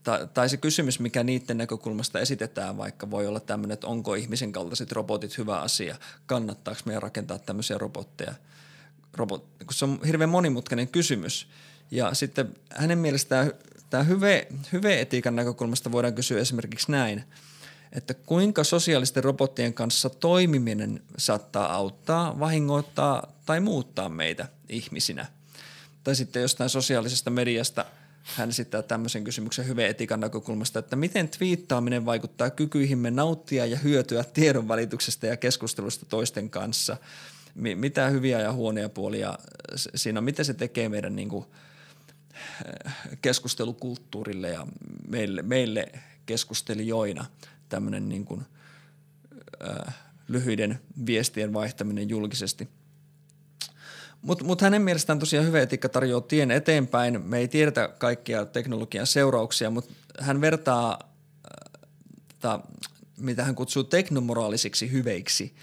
tai, 0.03 0.29
tai 0.35 0.49
se 0.49 0.57
kysymys, 0.57 1.01
mikä 1.01 1.25
niiden 1.25 1.59
näkökulmasta 1.59 2.21
esitetään, 2.21 2.77
vaikka 2.77 3.11
voi 3.11 3.27
olla 3.27 3.41
tämmöinen, 3.41 3.75
että 3.75 3.87
onko 3.87 4.15
ihmisen 4.15 4.53
kaltaiset 4.53 4.93
robotit 4.93 5.39
hyvä 5.39 5.61
asia, 5.61 5.97
kannattaako 6.27 6.81
meidän 6.85 7.03
rakentaa 7.03 7.39
tämmöisiä 7.39 7.79
robotteja. 7.79 8.35
Robot, 9.15 9.45
kun 9.59 9.75
se 9.75 9.85
on 9.85 10.01
hirveän 10.07 10.31
monimutkainen 10.31 10.89
kysymys. 10.89 11.49
Ja 11.91 12.15
sitten 12.15 12.55
hänen 12.71 12.99
mielestään 12.99 13.53
tämä 13.91 14.03
hyve, 14.03 14.47
hyve-etiikan 14.73 15.37
näkökulmasta 15.37 15.93
voidaan 15.93 16.15
kysyä 16.15 16.41
esimerkiksi 16.41 16.93
näin– 16.93 17.25
että 17.93 18.15
kuinka 18.15 18.65
sosiaalisten 18.65 19.25
robottien 19.25 19.75
kanssa 19.75 20.11
toimiminen 20.11 21.03
saattaa 21.19 21.75
auttaa, 21.75 22.41
vahingoittaa 22.41 23.33
tai 23.47 23.61
muuttaa 23.61 24.09
meitä 24.09 24.49
ihmisinä. 24.69 25.27
Tai 26.05 26.17
sitten 26.17 26.43
jostain 26.43 26.71
sosiaalisesta 26.71 27.31
mediasta 27.31 27.85
hän 28.23 28.49
esittää 28.49 28.83
tämmöisen 28.83 29.25
kysymyksen 29.25 29.67
hyvän 29.67 29.85
etikan 29.85 30.21
näkökulmasta, 30.21 30.79
että 30.79 30.97
miten 30.97 31.29
twiittaaminen 31.29 32.07
vaikuttaa 32.07 32.51
kykyihimme 32.51 33.11
nauttia 33.11 33.67
ja 33.67 33.79
hyötyä 33.79 34.25
tiedonvälityksestä 34.25 35.27
ja 35.27 35.37
keskustelusta 35.37 36.07
toisten 36.07 36.51
kanssa. 36.51 36.97
Mitä 37.55 38.09
hyviä 38.09 38.41
ja 38.41 38.53
huonoja 38.53 38.89
puolia 38.89 39.39
siinä 39.95 40.21
on, 40.21 40.25
mitä 40.25 40.45
se 40.45 40.55
tekee 40.55 40.89
meidän 40.89 41.17
niin 41.17 41.29
kuin 41.29 41.45
keskustelukulttuurille 43.23 44.49
ja 44.49 44.67
meille, 45.09 45.43
meille 45.43 45.93
keskustelijoina 46.27 47.25
tämmöinen 47.69 48.09
niin 48.09 48.25
kuin, 48.25 48.47
äh, 49.69 49.95
lyhyiden 50.29 50.81
viestien 51.07 51.53
vaihtaminen 51.53 52.09
julkisesti. 52.09 52.69
Mutta 54.23 54.45
mut 54.45 54.61
hänen 54.61 54.83
mielestään 54.83 55.19
tosiaan 55.19 55.47
hyvä 55.47 55.61
etiikka 55.61 55.89
tarjoaa 55.89 56.21
tien 56.21 56.51
eteenpäin. 56.51 57.23
Me 57.23 57.39
ei 57.39 57.49
tiedetä 57.49 57.89
kaikkia 57.99 58.45
teknologian 58.45 59.07
seurauksia, 59.07 59.71
mutta 59.71 59.95
hän 60.21 60.41
vertaa, 60.41 60.99
äh, 61.03 61.89
ta, 62.41 62.61
mitä 63.19 63.45
hän 63.45 63.55
kutsuu 63.55 63.85
teknomoraalisiksi 63.85 64.93
hyveiksi, 64.93 65.55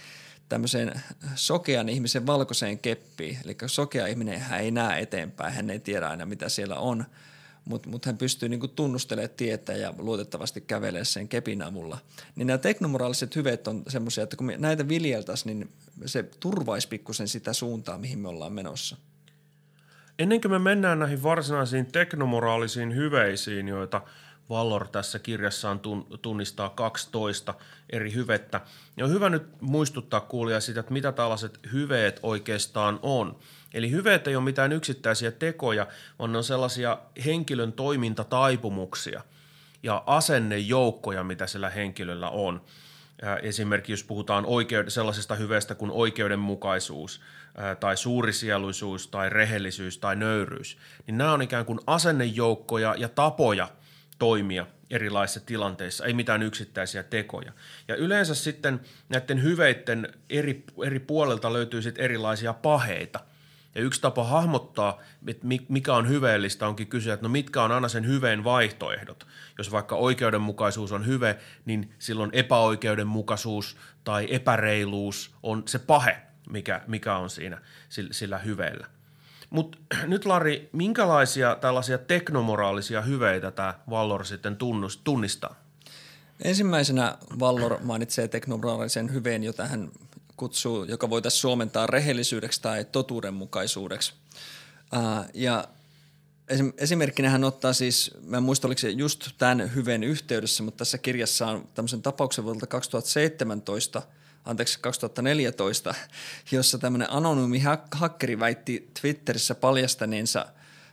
tämmöiseen 0.49 1.01
sokean 1.35 1.89
ihmisen 1.89 2.25
valkoiseen 2.25 2.79
keppiin. 2.79 3.37
Eli 3.45 3.57
sokea 3.65 4.07
ihminen 4.07 4.39
hän 4.39 4.59
ei 4.59 4.71
näe 4.71 5.01
eteenpäin, 5.01 5.53
hän 5.53 5.69
ei 5.69 5.79
tiedä 5.79 6.09
aina 6.09 6.25
mitä 6.25 6.49
siellä 6.49 6.75
on– 6.75 7.05
mutta 7.65 7.89
mut 7.89 8.05
hän 8.05 8.17
pystyy 8.17 8.49
niinku 8.49 8.67
tunnustelemaan 8.67 9.37
tietä 9.37 9.73
ja 9.73 9.93
luotettavasti 9.97 10.61
kävelemään 10.61 11.05
sen 11.05 11.27
kepin 11.27 11.61
avulla. 11.61 11.99
Niin 12.35 12.47
nämä 12.47 12.57
teknomoraaliset 12.57 13.35
hyveet 13.35 13.67
on 13.67 13.83
semmoisia, 13.87 14.23
että 14.23 14.37
kun 14.37 14.45
me 14.45 14.57
näitä 14.57 14.87
viljeltäisiin, 14.87 15.59
niin 15.59 15.71
se 16.05 16.23
turvaisi 16.39 16.87
pikkusen 16.87 17.27
sitä 17.27 17.53
suuntaa, 17.53 17.97
mihin 17.97 18.19
me 18.19 18.27
ollaan 18.27 18.53
menossa. 18.53 18.97
Ennen 20.19 20.41
kuin 20.41 20.51
me 20.51 20.59
mennään 20.59 20.99
näihin 20.99 21.23
varsinaisiin 21.23 21.85
teknomoraalisiin 21.85 22.95
hyveisiin, 22.95 23.67
joita 23.67 24.01
Vallor 24.49 24.87
tässä 24.87 25.19
kirjassaan 25.19 25.81
tunnistaa 26.21 26.69
12 26.69 27.53
eri 27.89 28.13
hyvettä, 28.13 28.61
niin 28.95 29.03
on 29.03 29.09
hyvä 29.09 29.29
nyt 29.29 29.61
muistuttaa 29.61 30.21
kuulia 30.21 30.59
sitä, 30.61 30.79
että 30.79 30.93
mitä 30.93 31.11
tällaiset 31.11 31.59
hyveet 31.73 32.19
oikeastaan 32.23 32.99
on– 33.01 33.35
Eli 33.75 33.91
hyveet 33.91 34.27
ei 34.27 34.35
ole 34.35 34.43
mitään 34.43 34.71
yksittäisiä 34.71 35.31
tekoja, 35.31 35.87
vaan 36.19 36.31
ne 36.31 36.37
on 36.37 36.43
sellaisia 36.43 36.97
henkilön 37.25 37.73
toimintataipumuksia 37.73 39.21
ja 39.83 40.03
asennejoukkoja, 40.05 41.23
mitä 41.23 41.47
sillä 41.47 41.69
henkilöllä 41.69 42.29
on. 42.29 42.61
Esimerkiksi 43.41 43.91
jos 43.91 44.03
puhutaan 44.03 44.45
oikeud- 44.45 44.89
sellaisesta 44.89 45.35
hyveestä 45.35 45.75
kuin 45.75 45.91
oikeudenmukaisuus 45.91 47.21
tai 47.79 47.97
suurisieluisuus 47.97 49.07
tai 49.07 49.29
rehellisyys 49.29 49.97
tai 49.97 50.15
nöyryys, 50.15 50.77
niin 51.07 51.17
nämä 51.17 51.33
on 51.33 51.41
ikään 51.41 51.65
kuin 51.65 51.79
asennejoukkoja 51.87 52.95
ja 52.97 53.09
tapoja 53.09 53.67
toimia 54.19 54.65
erilaisissa 54.89 55.39
tilanteissa, 55.45 56.05
ei 56.05 56.13
mitään 56.13 56.43
yksittäisiä 56.43 57.03
tekoja. 57.03 57.51
Ja 57.87 57.95
yleensä 57.95 58.35
sitten 58.35 58.81
näiden 59.09 59.43
hyveiden 59.43 60.13
eri, 60.29 60.63
eri 60.85 60.99
puolelta 60.99 61.53
löytyy 61.53 61.81
sitten 61.81 62.03
erilaisia 62.03 62.53
paheita– 62.53 63.19
ja 63.75 63.81
yksi 63.81 64.01
tapa 64.01 64.23
hahmottaa, 64.23 65.01
että 65.27 65.47
mikä 65.69 65.93
on 65.93 66.09
hyveellistä, 66.09 66.67
onkin 66.67 66.87
kysyä, 66.87 67.13
että 67.13 67.23
no 67.23 67.29
mitkä 67.29 67.63
on 67.63 67.71
aina 67.71 67.87
sen 67.87 68.07
hyveen 68.07 68.43
vaihtoehdot. 68.43 69.27
Jos 69.57 69.71
vaikka 69.71 69.95
oikeudenmukaisuus 69.95 70.91
on 70.91 71.05
hyve, 71.05 71.37
niin 71.65 71.93
silloin 71.99 72.29
epäoikeudenmukaisuus 72.33 73.77
tai 74.03 74.27
epäreiluus 74.29 75.35
on 75.43 75.63
se 75.65 75.79
pahe, 75.79 76.17
mikä, 76.49 76.81
mikä 76.87 77.17
on 77.17 77.29
siinä 77.29 77.61
sillä 78.11 78.37
hyveellä. 78.37 78.87
Mutta 79.49 79.77
nyt 80.07 80.25
Lari, 80.25 80.69
minkälaisia 80.71 81.55
tällaisia 81.61 81.97
teknomoraalisia 81.97 83.01
hyveitä 83.01 83.51
tämä 83.51 83.73
Vallor 83.89 84.25
sitten 84.25 84.57
tunnistaa? 85.03 85.55
Ensimmäisenä 86.43 87.17
Vallor 87.39 87.77
mainitsee 87.83 88.27
teknomoraalisen 88.27 89.13
hyveen, 89.13 89.43
jota 89.43 89.65
hän 89.65 89.89
kutsuu, 90.37 90.83
joka 90.83 91.09
voitaisiin 91.09 91.41
suomentaa 91.41 91.87
rehellisyydeksi 91.87 92.61
tai 92.61 92.85
totuudenmukaisuudeksi. 92.85 94.13
Uh, 94.93 95.29
ja 95.33 95.67
esimerkkinä 96.77 97.29
hän 97.29 97.43
ottaa 97.43 97.73
siis, 97.73 98.11
mä 98.21 98.37
en 98.37 98.43
muista 98.43 98.67
oliko 98.67 98.79
se 98.79 98.89
just 98.89 99.29
tämän 99.37 99.75
hyvän 99.75 100.03
yhteydessä, 100.03 100.63
mutta 100.63 100.77
tässä 100.77 100.97
kirjassa 100.97 101.47
on 101.47 101.67
tämmöisen 101.73 102.01
tapauksen 102.01 102.43
vuodelta 102.43 102.67
2017, 102.67 104.01
anteeksi 104.45 104.79
2014, 104.79 105.95
jossa 106.51 106.77
tämmöinen 106.77 107.11
anonyymi 107.11 107.63
hakkeri 107.91 108.39
väitti 108.39 108.89
Twitterissä 109.01 109.55
paljastaneensa 109.55 110.45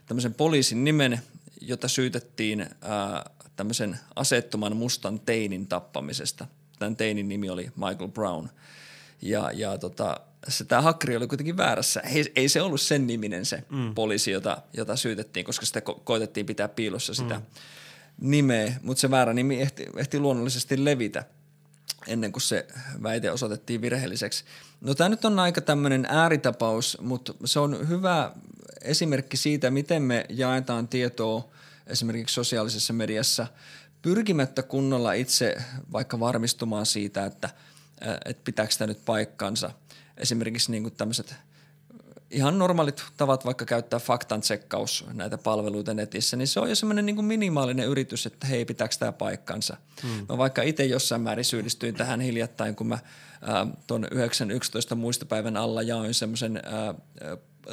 tämmöisen 0.07 0.35
poliisin 0.35 0.85
nimen, 0.85 1.23
jota 1.61 1.89
syytettiin 1.89 2.61
ää, 2.81 3.31
tämmöisen 3.57 3.99
asettoman 4.17 4.77
mustan 4.77 5.21
teinin 5.21 5.67
tappamisesta. 5.67 6.47
Tämän 6.79 6.97
teinin 6.97 7.29
nimi 7.29 7.51
oli 7.51 7.71
Michael 7.77 8.09
Brown– 8.09 8.49
ja, 9.23 9.51
ja 9.55 9.79
tota, 9.79 10.21
se, 10.49 10.65
tämä 10.65 10.83
hakkeri 10.83 11.17
oli 11.17 11.27
kuitenkin 11.27 11.57
väärässä. 11.57 12.01
Ei, 12.01 12.33
ei 12.37 12.49
se 12.49 12.63
ollut 12.63 12.81
sen 12.81 13.07
niminen 13.07 13.45
se 13.45 13.65
mm. 13.71 13.95
poliisi, 13.95 14.31
jota, 14.31 14.63
jota 14.73 14.97
syytettiin, 14.97 15.47
koska 15.47 15.67
sitä 15.67 15.81
ko- 15.81 16.01
koitettiin 16.05 16.47
pitää 16.47 16.69
piilossa 16.69 17.15
sitä 17.15 17.35
mm. 17.35 17.43
nimeä, 18.21 18.73
mutta 18.83 19.01
se 19.01 19.11
väärä 19.11 19.33
nimi 19.33 19.61
ehti, 19.61 19.87
ehti 19.97 20.19
luonnollisesti 20.19 20.85
levitä 20.85 21.25
ennen 22.07 22.33
kuin 22.33 22.43
se 22.43 22.67
väite 23.03 23.31
osoitettiin 23.31 23.81
virheelliseksi. 23.81 24.45
No 24.81 24.95
tämä 24.95 25.09
nyt 25.09 25.25
on 25.25 25.39
aika 25.39 25.61
tämmöinen 25.61 26.07
ääritapaus, 26.09 26.99
mutta 27.01 27.35
se 27.45 27.59
on 27.59 27.89
hyvä 27.89 28.33
esimerkki 28.81 29.37
siitä, 29.37 29.71
miten 29.71 30.03
me 30.03 30.27
jaetaan 30.29 30.89
tietoa 30.89 31.49
esimerkiksi 31.87 32.35
sosiaalisessa 32.35 32.93
mediassa 32.93 33.47
pyrkimättä 34.03 34.63
kunnolla 34.63 35.13
itse 35.13 35.57
vaikka 35.93 36.21
varmistumaan 36.21 36.87
siitä, 36.87 37.27
että– 37.27 37.51
että 38.25 38.45
pitääkö 38.45 38.75
tämä 38.79 38.87
nyt 38.87 39.05
paikkansa. 39.05 39.71
Esimerkiksi 40.17 40.71
niin 40.71 40.83
kuin 40.83 40.95
tämmöiset 40.95 41.35
ihan 42.33 42.59
normaalit 42.59 43.05
tavat 43.17 43.45
vaikka 43.45 43.65
käyttää 43.65 43.99
faktan 43.99 44.41
tsekkaus 44.41 45.05
näitä 45.13 45.39
palveluita 45.39 45.95
netissä, 45.95 46.37
niin 46.37 46.49
se 46.49 46.61
on 46.61 46.69
jo 46.69 46.75
semmoinen 46.75 47.07
niin 47.07 47.25
minimaalinen 47.25 47.89
yritys, 47.89 48.27
että 48.27 48.47
hei, 48.47 48.65
pitääkö 48.65 48.95
tämä 48.99 49.13
paikkansa. 49.13 49.77
Hmm. 50.03 50.27
Mä 50.29 50.39
vaikka 50.39 50.63
itse 50.63 50.85
jossain 50.85 51.21
määrin 51.21 51.45
syyllistyin 51.45 51.95
tähän 51.95 52.21
hiljattain, 52.21 52.77
kun 52.77 52.87
mä 52.87 52.99
tuon 53.87 54.05
9.11 54.91 54.95
muistopäivän 54.95 55.57
alla 55.57 55.83
jaoin 55.83 56.15
semmoisen 56.15 56.63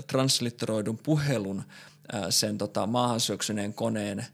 translitteroidun 0.07 0.97
puhelun 0.97 1.63
ää, 2.11 2.31
sen 2.31 2.57
tota, 2.57 2.87
maahan 2.87 3.19
syöksyneen 3.19 3.73
koneen– 3.73 4.25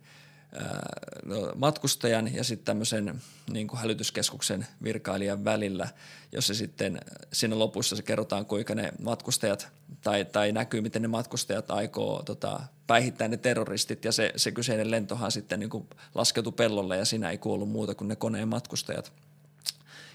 matkustajan 1.56 2.34
ja 2.34 2.44
sitten 2.44 2.66
tämmöisen 2.66 3.22
niin 3.52 3.68
kuin 3.68 3.80
hälytyskeskuksen 3.80 4.68
virkailijan 4.84 5.46
välillä, 5.46 5.88
jossa 6.32 6.54
sitten 6.54 7.00
siinä 7.34 7.60
lopussa 7.60 7.96
se 7.96 8.04
kerrotaan, 8.04 8.46
kuinka 8.46 8.76
ne 8.76 8.92
matkustajat 9.02 9.68
tai, 10.02 10.26
tai 10.26 10.52
näkyy, 10.52 10.82
miten 10.82 11.02
ne 11.02 11.08
matkustajat 11.08 11.72
aikoo 11.72 12.24
tota, 12.24 12.60
päihittää 12.88 13.28
ne 13.28 13.38
terroristit 13.38 14.06
ja 14.06 14.12
se, 14.12 14.34
se 14.36 14.52
kyseinen 14.52 14.92
lentohan 14.92 15.32
sitten 15.32 15.60
niin 15.60 15.70
kuin 15.70 15.88
laskeutui 16.16 16.54
pellolle 16.54 16.98
ja 16.98 17.06
siinä 17.06 17.30
ei 17.30 17.38
kuollut 17.38 17.70
muuta 17.70 17.96
kuin 17.96 18.08
ne 18.08 18.16
koneen 18.16 18.48
matkustajat 18.48 19.12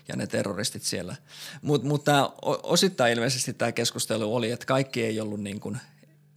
ja 0.09 0.17
ne 0.17 0.27
terroristit 0.27 0.83
siellä. 0.83 1.17
Mutta 1.63 1.89
mut, 1.89 2.07
mut 2.07 2.61
osittain 2.63 3.13
ilmeisesti 3.13 3.53
tämä 3.53 3.73
keskustelu 3.73 4.35
oli, 4.35 4.51
että 4.51 4.67
kaikki 4.67 5.05
ei 5.05 5.21
ollut 5.21 5.41
niin 5.41 5.61
kuin 5.61 5.81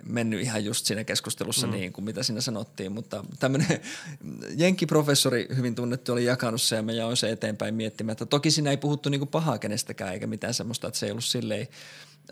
mennyt 0.06 0.42
ihan 0.42 0.66
just 0.66 0.86
siinä 0.86 1.04
keskustelussa 1.04 1.68
mm. 1.68 1.74
niin 1.74 1.94
kuin 1.94 2.06
mitä 2.06 2.24
siinä 2.24 2.42
sanottiin, 2.42 2.92
mutta 2.92 3.26
tämmöinen 3.40 3.82
jenkkiprofessori 4.64 5.48
hyvin 5.56 5.76
tunnettu 5.76 6.12
oli 6.12 6.26
jakanut 6.26 6.62
se 6.62 6.76
ja 6.76 6.84
mä 6.84 6.92
jaoin 6.92 7.18
se 7.18 7.30
eteenpäin 7.30 7.76
miettimään, 7.76 8.12
että 8.12 8.26
toki 8.26 8.52
siinä 8.52 8.70
ei 8.70 8.78
puhuttu 8.78 9.10
niin 9.10 9.20
kuin 9.20 9.30
pahaa 9.30 9.58
kenestäkään 9.58 10.14
eikä 10.14 10.28
mitään 10.28 10.54
semmoista, 10.54 10.88
että 10.88 11.00
se 11.00 11.06
ei 11.06 11.12
ollut 11.12 11.24
silleen 11.24 11.68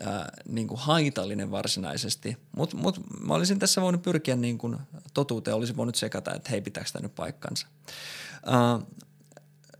ää, 0.00 0.32
niin 0.48 0.68
kuin 0.68 0.80
haitallinen 0.80 1.50
varsinaisesti, 1.50 2.36
mutta 2.56 2.76
mut, 2.76 3.00
mä 3.20 3.34
olisin 3.34 3.58
tässä 3.58 3.80
voinut 3.82 4.02
pyrkiä 4.02 4.36
niin 4.36 4.58
kuin 4.58 4.76
totuuteen, 5.14 5.56
olisin 5.56 5.76
voinut 5.76 5.94
sekata, 5.94 6.34
että 6.34 6.50
hei 6.50 6.60
pitääkö 6.60 6.90
tämä 6.92 7.02
nyt 7.02 7.14
paikkansa. 7.14 7.66
Ää, 8.46 8.80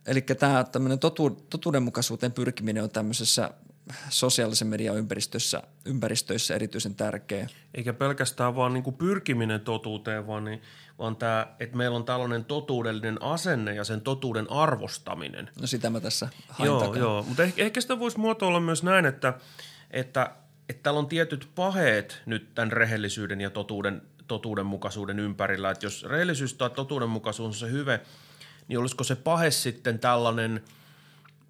eli 0.06 0.20
tämä 0.20 0.64
tämmöinen 0.64 0.98
totu, 0.98 1.30
totuudenmukaisuuteen 1.30 2.32
pyrkiminen 2.32 2.82
on 2.82 2.90
tämmöisessä 2.90 3.50
sosiaalisen 4.08 4.68
median 4.68 4.96
ympäristössä, 4.96 5.62
ympäristöissä 5.84 6.54
erityisen 6.54 6.94
tärkeä. 6.94 7.48
Eikä 7.74 7.92
pelkästään 7.92 8.56
vaan 8.56 8.72
niin 8.72 8.82
kuin 8.82 8.96
pyrkiminen 8.96 9.60
totuuteen, 9.60 10.26
vaan, 10.26 10.44
niin, 10.44 10.62
vaan 10.98 11.16
tämä, 11.16 11.46
että 11.60 11.76
meillä 11.76 11.96
on 11.96 12.04
tällainen 12.04 12.44
totuudellinen 12.44 13.22
asenne 13.22 13.74
ja 13.74 13.84
sen 13.84 14.00
totuuden 14.00 14.50
arvostaminen. 14.50 15.50
No 15.60 15.66
sitä 15.66 15.90
mä 15.90 16.00
tässä 16.00 16.28
hain 16.48 16.66
Joo, 16.66 16.80
takaa. 16.80 16.96
joo. 16.96 17.22
mutta 17.22 17.42
ehkä, 17.42 17.62
ehkä 17.62 17.80
sitä 17.80 17.98
voisi 17.98 18.18
muotoilla 18.18 18.60
myös 18.60 18.82
näin, 18.82 19.06
että, 19.06 19.34
että, 19.90 20.30
että 20.68 20.82
täällä 20.82 20.98
on 20.98 21.08
tietyt 21.08 21.48
paheet 21.54 22.22
nyt 22.26 22.54
tämän 22.54 22.72
rehellisyyden 22.72 23.40
ja 23.40 23.50
totuuden, 23.50 24.02
totuudenmukaisuuden 24.26 25.18
ympärillä. 25.18 25.70
Että 25.70 25.86
jos 25.86 26.02
rehellisyys 26.02 26.54
tai 26.54 26.70
totuudenmukaisuus 26.70 27.46
on 27.46 27.68
se 27.68 27.72
hyve, 27.72 28.00
niin 28.68 28.78
olisiko 28.78 29.04
se 29.04 29.16
pahe 29.16 29.50
sitten 29.50 29.98
tällainen– 29.98 30.60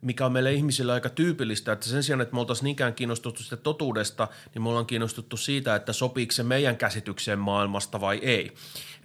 mikä 0.02 0.26
on 0.26 0.32
meille 0.32 0.52
ihmisille 0.52 0.92
aika 0.92 1.08
tyypillistä, 1.08 1.72
että 1.72 1.86
sen 1.86 2.02
sijaan, 2.02 2.20
että 2.20 2.34
me 2.34 2.40
oltaisiin 2.40 2.64
niinkään 2.64 2.94
kiinnostuttu 2.94 3.42
sitä 3.42 3.56
totuudesta, 3.56 4.28
niin 4.54 4.62
me 4.62 4.68
ollaan 4.68 4.86
kiinnostuttu 4.86 5.36
siitä, 5.36 5.74
että 5.74 5.92
sopiiko 5.92 6.32
se 6.32 6.42
meidän 6.42 6.76
käsitykseen 6.76 7.38
maailmasta 7.38 8.00
vai 8.00 8.18
ei. 8.22 8.52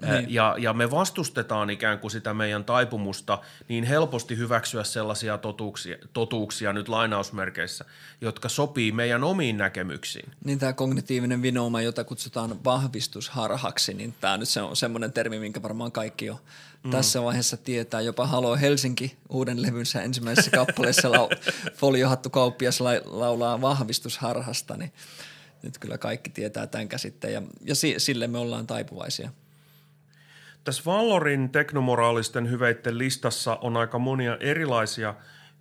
Niin. 0.01 0.33
Ja, 0.33 0.55
ja 0.59 0.73
me 0.73 0.91
vastustetaan 0.91 1.69
ikään 1.69 1.99
kuin 1.99 2.11
sitä 2.11 2.33
meidän 2.33 2.65
taipumusta 2.65 3.39
niin 3.67 3.83
helposti 3.83 4.37
hyväksyä 4.37 4.83
sellaisia 4.83 5.37
totuuksia, 5.37 5.97
totuuksia 6.13 6.73
nyt 6.73 6.89
lainausmerkeissä, 6.89 7.85
jotka 8.21 8.49
sopii 8.49 8.91
meidän 8.91 9.23
omiin 9.23 9.57
näkemyksiin. 9.57 10.31
Niin 10.43 10.59
tämä 10.59 10.73
kognitiivinen 10.73 11.41
vinooma, 11.41 11.81
jota 11.81 12.03
kutsutaan 12.03 12.63
vahvistusharhaksi, 12.63 13.93
niin 13.93 14.13
tämä 14.21 14.37
nyt 14.37 14.49
se 14.49 14.61
on 14.61 14.75
semmoinen 14.75 15.13
termi, 15.13 15.39
minkä 15.39 15.61
varmaan 15.61 15.91
kaikki 15.91 16.25
jo 16.25 16.39
mm. 16.83 16.91
tässä 16.91 17.23
vaiheessa 17.23 17.57
tietää. 17.57 18.01
Jopa 18.01 18.27
Halo 18.27 18.55
Helsinki 18.55 19.17
uuden 19.29 19.61
levynsä 19.61 20.01
ensimmäisessä 20.01 20.51
kappaleessa 20.51 21.09
lau- 21.09 21.51
foliohattu 21.79 22.29
kauppias 22.29 22.81
la- 22.81 23.01
laulaa 23.05 23.61
vahvistusharhasta, 23.61 24.77
niin 24.77 24.93
nyt 25.63 25.77
kyllä 25.77 25.97
kaikki 25.97 26.29
tietää 26.29 26.67
tämän 26.67 26.87
käsitteen 26.87 27.33
ja, 27.33 27.41
ja 27.61 27.75
si- 27.75 27.95
sille 27.97 28.27
me 28.27 28.37
ollaan 28.37 28.67
taipuvaisia. 28.67 29.29
Tässä 30.63 30.83
Vallorin 30.85 31.49
teknomoraalisten 31.49 32.49
hyveiden 32.49 32.97
listassa 32.97 33.55
on 33.55 33.77
aika 33.77 33.99
monia 33.99 34.37
erilaisia 34.39 35.15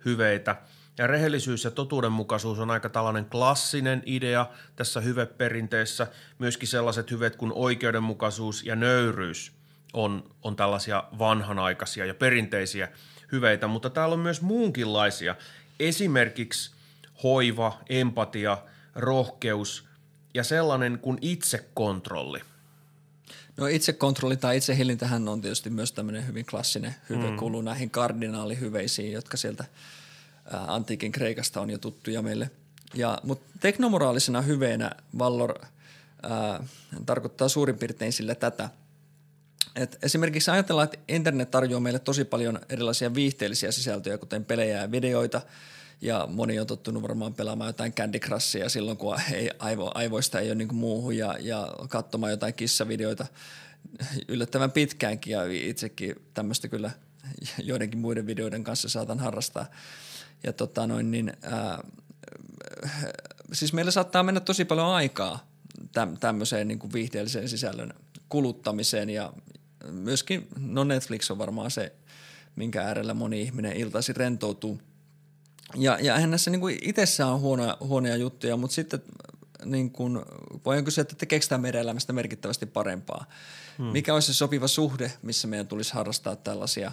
hyveitä– 0.05 0.55
ja 0.97 1.07
rehellisyys 1.07 1.63
ja 1.63 1.71
totuudenmukaisuus 1.71 2.59
on 2.59 2.71
aika 2.71 2.89
tällainen 2.89 3.25
klassinen 3.25 4.03
idea 4.05 4.45
tässä 4.75 5.01
hyveperinteessä. 5.01 6.07
Myöskin 6.39 6.67
sellaiset 6.67 7.11
hyvet 7.11 7.35
kuin 7.35 7.51
oikeudenmukaisuus 7.55 8.63
ja 8.63 8.75
nöyryys 8.75 9.56
on, 9.93 10.23
on 10.41 10.55
tällaisia 10.55 11.03
vanhanaikaisia 11.19 12.05
ja 12.05 12.13
perinteisiä 12.13 12.87
hyveitä, 13.31 13.67
mutta 13.67 13.89
täällä 13.89 14.13
on 14.13 14.19
myös 14.19 14.41
muunkinlaisia. 14.41 15.35
Esimerkiksi 15.79 16.71
hoiva, 17.23 17.77
empatia, 17.89 18.57
rohkeus 18.95 19.85
ja 20.33 20.43
sellainen 20.43 20.99
kuin 20.99 21.17
itsekontrolli. 21.21 22.39
No 23.57 23.67
itsekontrolli 23.67 24.37
tai 24.37 24.57
itsehillintähän 24.57 25.27
on 25.27 25.41
tietysti 25.41 25.69
myös 25.69 25.91
tämmöinen 25.91 26.27
hyvin 26.27 26.45
klassinen 26.45 26.95
hyve, 27.09 27.29
mm. 27.29 27.37
kuuluu 27.37 27.61
näihin 27.61 27.89
kardinaalihyveisiin, 27.89 29.11
jotka 29.11 29.37
sieltä 29.37 29.65
antiikin 30.67 31.11
Kreikasta 31.11 31.61
on 31.61 31.69
jo 31.69 31.77
tuttuja 31.77 32.21
meille. 32.21 32.51
Ja, 32.93 33.17
mutta 33.23 33.59
teknomoraalisena 33.59 34.41
hyveenä 34.41 34.91
Vallor 35.17 35.59
ää, 36.23 36.63
tarkoittaa 37.05 37.49
suurin 37.49 37.77
piirtein 37.77 38.13
sillä 38.13 38.35
tätä– 38.35 38.69
et 39.77 39.97
esimerkiksi 40.01 40.51
ajatellaan, 40.51 40.85
että 40.85 40.97
internet 41.07 41.51
tarjoaa 41.51 41.79
meille 41.79 41.99
tosi 41.99 42.25
paljon 42.25 42.59
erilaisia 42.69 43.13
viihteellisiä 43.13 43.71
sisältöjä, 43.71 44.17
kuten 44.17 44.45
pelejä 44.45 44.81
ja 44.81 44.91
videoita, 44.91 45.41
ja 46.01 46.27
moni 46.31 46.59
on 46.59 46.67
tottunut 46.67 47.03
varmaan 47.03 47.33
pelaamaan 47.33 47.69
jotain 47.69 47.93
Candy 47.93 48.19
Crushia 48.19 48.69
silloin, 48.69 48.97
kun 48.97 49.15
ei, 49.31 49.51
aivo, 49.59 49.91
aivoista 49.95 50.39
ei 50.39 50.47
ole 50.47 50.55
niin 50.55 50.75
muuhun, 50.75 51.17
ja, 51.17 51.35
ja 51.39 51.73
katsomaan 51.89 52.31
jotain 52.31 52.53
kissavideoita 52.53 53.25
yllättävän 54.27 54.71
pitkäänkin, 54.71 55.33
ja 55.33 55.41
itsekin 55.51 56.15
tämmöistä 56.33 56.67
kyllä 56.67 56.91
joidenkin 57.63 57.99
muiden 57.99 58.27
videoiden 58.27 58.63
kanssa 58.63 58.89
saatan 58.89 59.19
harrastaa. 59.19 59.65
Ja 60.43 60.53
tota 60.53 60.87
noin, 60.87 61.11
niin, 61.11 61.33
ää, 61.41 61.83
siis 63.53 63.73
meillä 63.73 63.91
saattaa 63.91 64.23
mennä 64.23 64.39
tosi 64.39 64.65
paljon 64.65 64.87
aikaa 64.87 65.47
tämmöiseen 66.19 66.67
niin 66.67 66.79
kuin 66.79 66.93
viihdeelliseen 66.93 67.49
sisällön 67.49 67.93
kuluttamiseen 68.29 69.09
ja, 69.09 69.33
myöskin, 69.91 70.47
no 70.59 70.83
Netflix 70.83 71.31
on 71.31 71.37
varmaan 71.37 71.71
se, 71.71 71.93
minkä 72.55 72.81
äärellä 72.81 73.13
moni 73.13 73.41
ihminen 73.41 73.77
iltaisin 73.77 74.15
rentoutuu. 74.15 74.81
Ja, 75.75 75.97
ja 76.01 76.15
eihän 76.15 76.29
näissä 76.29 76.51
niin 76.51 76.61
kuin 76.61 76.79
itsessään 76.81 77.29
on 77.29 77.39
huonoja, 77.39 77.77
huonoja 77.79 78.15
juttuja, 78.15 78.57
mutta 78.57 78.73
sitten 78.75 79.01
niin 79.65 79.91
kuin, 79.91 80.19
voin 80.65 80.85
kysyä, 80.85 81.01
että 81.01 81.15
tekeekö 81.15 81.45
tämä 81.49 81.61
meidän 81.61 81.81
elämästä 81.81 82.13
merkittävästi 82.13 82.65
parempaa. 82.65 83.25
Hmm. 83.77 83.85
Mikä 83.85 84.13
olisi 84.13 84.33
se 84.33 84.33
sopiva 84.33 84.67
suhde, 84.67 85.11
missä 85.21 85.47
meidän 85.47 85.67
tulisi 85.67 85.93
harrastaa 85.93 86.35
tällaisia. 86.35 86.91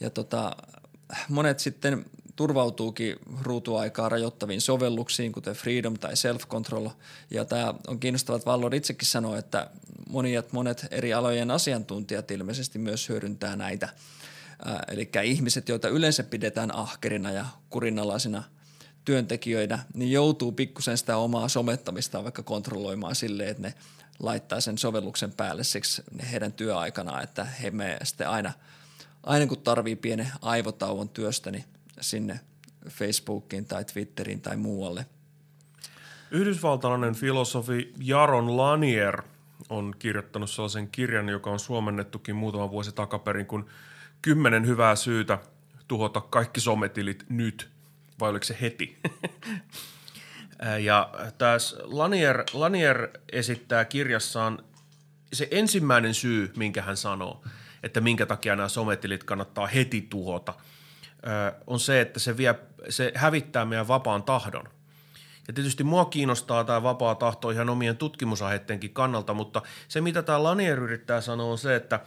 Ja 0.00 0.10
tota, 0.10 0.56
monet 1.28 1.58
sitten 1.58 2.04
turvautuukin 2.40 3.16
ruutuaikaa 3.42 4.08
rajoittaviin 4.08 4.60
sovelluksiin, 4.60 5.32
kuten 5.32 5.54
Freedom 5.54 5.94
tai 5.94 6.12
Self-Control. 6.12 6.90
Ja 7.30 7.44
tämä 7.44 7.74
on 7.88 8.00
kiinnostava, 8.00 8.36
että 8.36 8.50
Vallor 8.50 8.74
itsekin 8.74 9.08
sanoo, 9.08 9.36
että 9.36 9.70
monet, 10.08 10.52
monet 10.52 10.86
eri 10.90 11.14
alojen 11.14 11.50
asiantuntijat 11.50 12.30
ilmeisesti 12.30 12.78
myös 12.78 13.08
hyödyntää 13.08 13.56
näitä. 13.56 13.88
Eli 14.88 15.10
ihmiset, 15.24 15.68
joita 15.68 15.88
yleensä 15.88 16.22
pidetään 16.22 16.76
ahkerina 16.76 17.32
ja 17.32 17.46
kurinalaisina 17.70 18.42
työntekijöinä, 19.04 19.78
niin 19.94 20.12
joutuu 20.12 20.52
pikkusen 20.52 20.98
sitä 20.98 21.16
omaa 21.16 21.48
somettamista 21.48 22.24
vaikka 22.24 22.42
kontrolloimaan 22.42 23.14
silleen, 23.14 23.48
että 23.48 23.62
ne 23.62 23.74
laittaa 24.18 24.60
sen 24.60 24.78
sovelluksen 24.78 25.32
päälle 25.32 25.64
siksi 25.64 26.02
heidän 26.32 26.52
työaikana, 26.52 27.22
että 27.22 27.44
he 27.44 27.70
me 27.70 27.98
sitten 28.04 28.28
aina, 28.28 28.52
aina 29.22 29.46
kun 29.46 29.58
tarvii 29.58 29.96
pienen 29.96 30.32
aivotauon 30.42 31.08
työstä, 31.08 31.50
niin 31.50 31.64
sinne 32.00 32.40
Facebookiin 32.88 33.64
tai 33.64 33.84
Twitteriin 33.84 34.40
tai 34.40 34.56
muualle. 34.56 35.06
Yhdysvaltalainen 36.30 37.14
filosofi 37.14 37.92
Jaron 37.98 38.56
Lanier 38.56 39.22
on 39.68 39.94
kirjoittanut 39.98 40.50
sellaisen 40.50 40.88
kirjan, 40.88 41.28
joka 41.28 41.50
on 41.50 41.58
suomennettukin 41.58 42.36
muutama 42.36 42.70
vuosi 42.70 42.92
takaperin, 42.92 43.46
kun 43.46 43.66
kymmenen 44.22 44.66
hyvää 44.66 44.96
syytä 44.96 45.38
tuhota 45.88 46.20
kaikki 46.20 46.60
sometilit 46.60 47.24
nyt, 47.28 47.70
vai 48.20 48.30
oliko 48.30 48.44
se 48.44 48.56
heti? 48.60 48.98
ja 50.86 51.10
tässä 51.38 51.76
Lanier, 51.82 52.44
Lanier 52.52 53.08
esittää 53.32 53.84
kirjassaan 53.84 54.58
se 55.32 55.48
ensimmäinen 55.50 56.14
syy, 56.14 56.52
minkä 56.56 56.82
hän 56.82 56.96
sanoo, 56.96 57.44
että 57.82 58.00
minkä 58.00 58.26
takia 58.26 58.56
nämä 58.56 58.68
sometilit 58.68 59.24
kannattaa 59.24 59.66
heti 59.66 60.06
tuhota– 60.10 60.54
on 61.66 61.80
se, 61.80 62.00
että 62.00 62.20
se, 62.20 62.36
vie, 62.36 62.54
se 62.88 63.12
hävittää 63.14 63.64
meidän 63.64 63.88
vapaan 63.88 64.22
tahdon. 64.22 64.68
Ja 65.48 65.54
tietysti 65.54 65.84
mua 65.84 66.04
kiinnostaa 66.04 66.64
tämä 66.64 66.82
vapaa 66.82 67.14
tahto 67.14 67.50
ihan 67.50 67.70
omien 67.70 67.96
tutkimusaiheidenkin 67.96 68.92
kannalta, 68.92 69.34
mutta 69.34 69.62
se 69.88 70.00
mitä 70.00 70.22
tämä 70.22 70.42
Lanier 70.42 70.78
yrittää 70.78 71.20
sanoa 71.20 71.50
on 71.50 71.58
se, 71.58 71.76
että, 71.76 72.00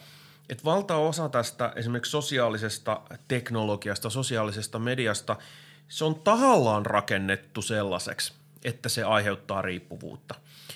että 0.49 0.63
valtaosa 0.63 1.29
tästä 1.29 1.73
esimerkiksi 1.75 2.11
sosiaalisesta 2.11 3.01
teknologiasta, 3.27 4.09
sosiaalisesta 4.09 4.79
mediasta, 4.79 5.35
se 5.87 6.05
on 6.05 6.15
tahallaan 6.15 6.85
rakennettu 6.85 7.61
sellaiseksi, 7.61 8.33
että 8.63 8.89
se 8.89 9.03
aiheuttaa 9.03 9.61
riippuvuutta. 9.61 10.35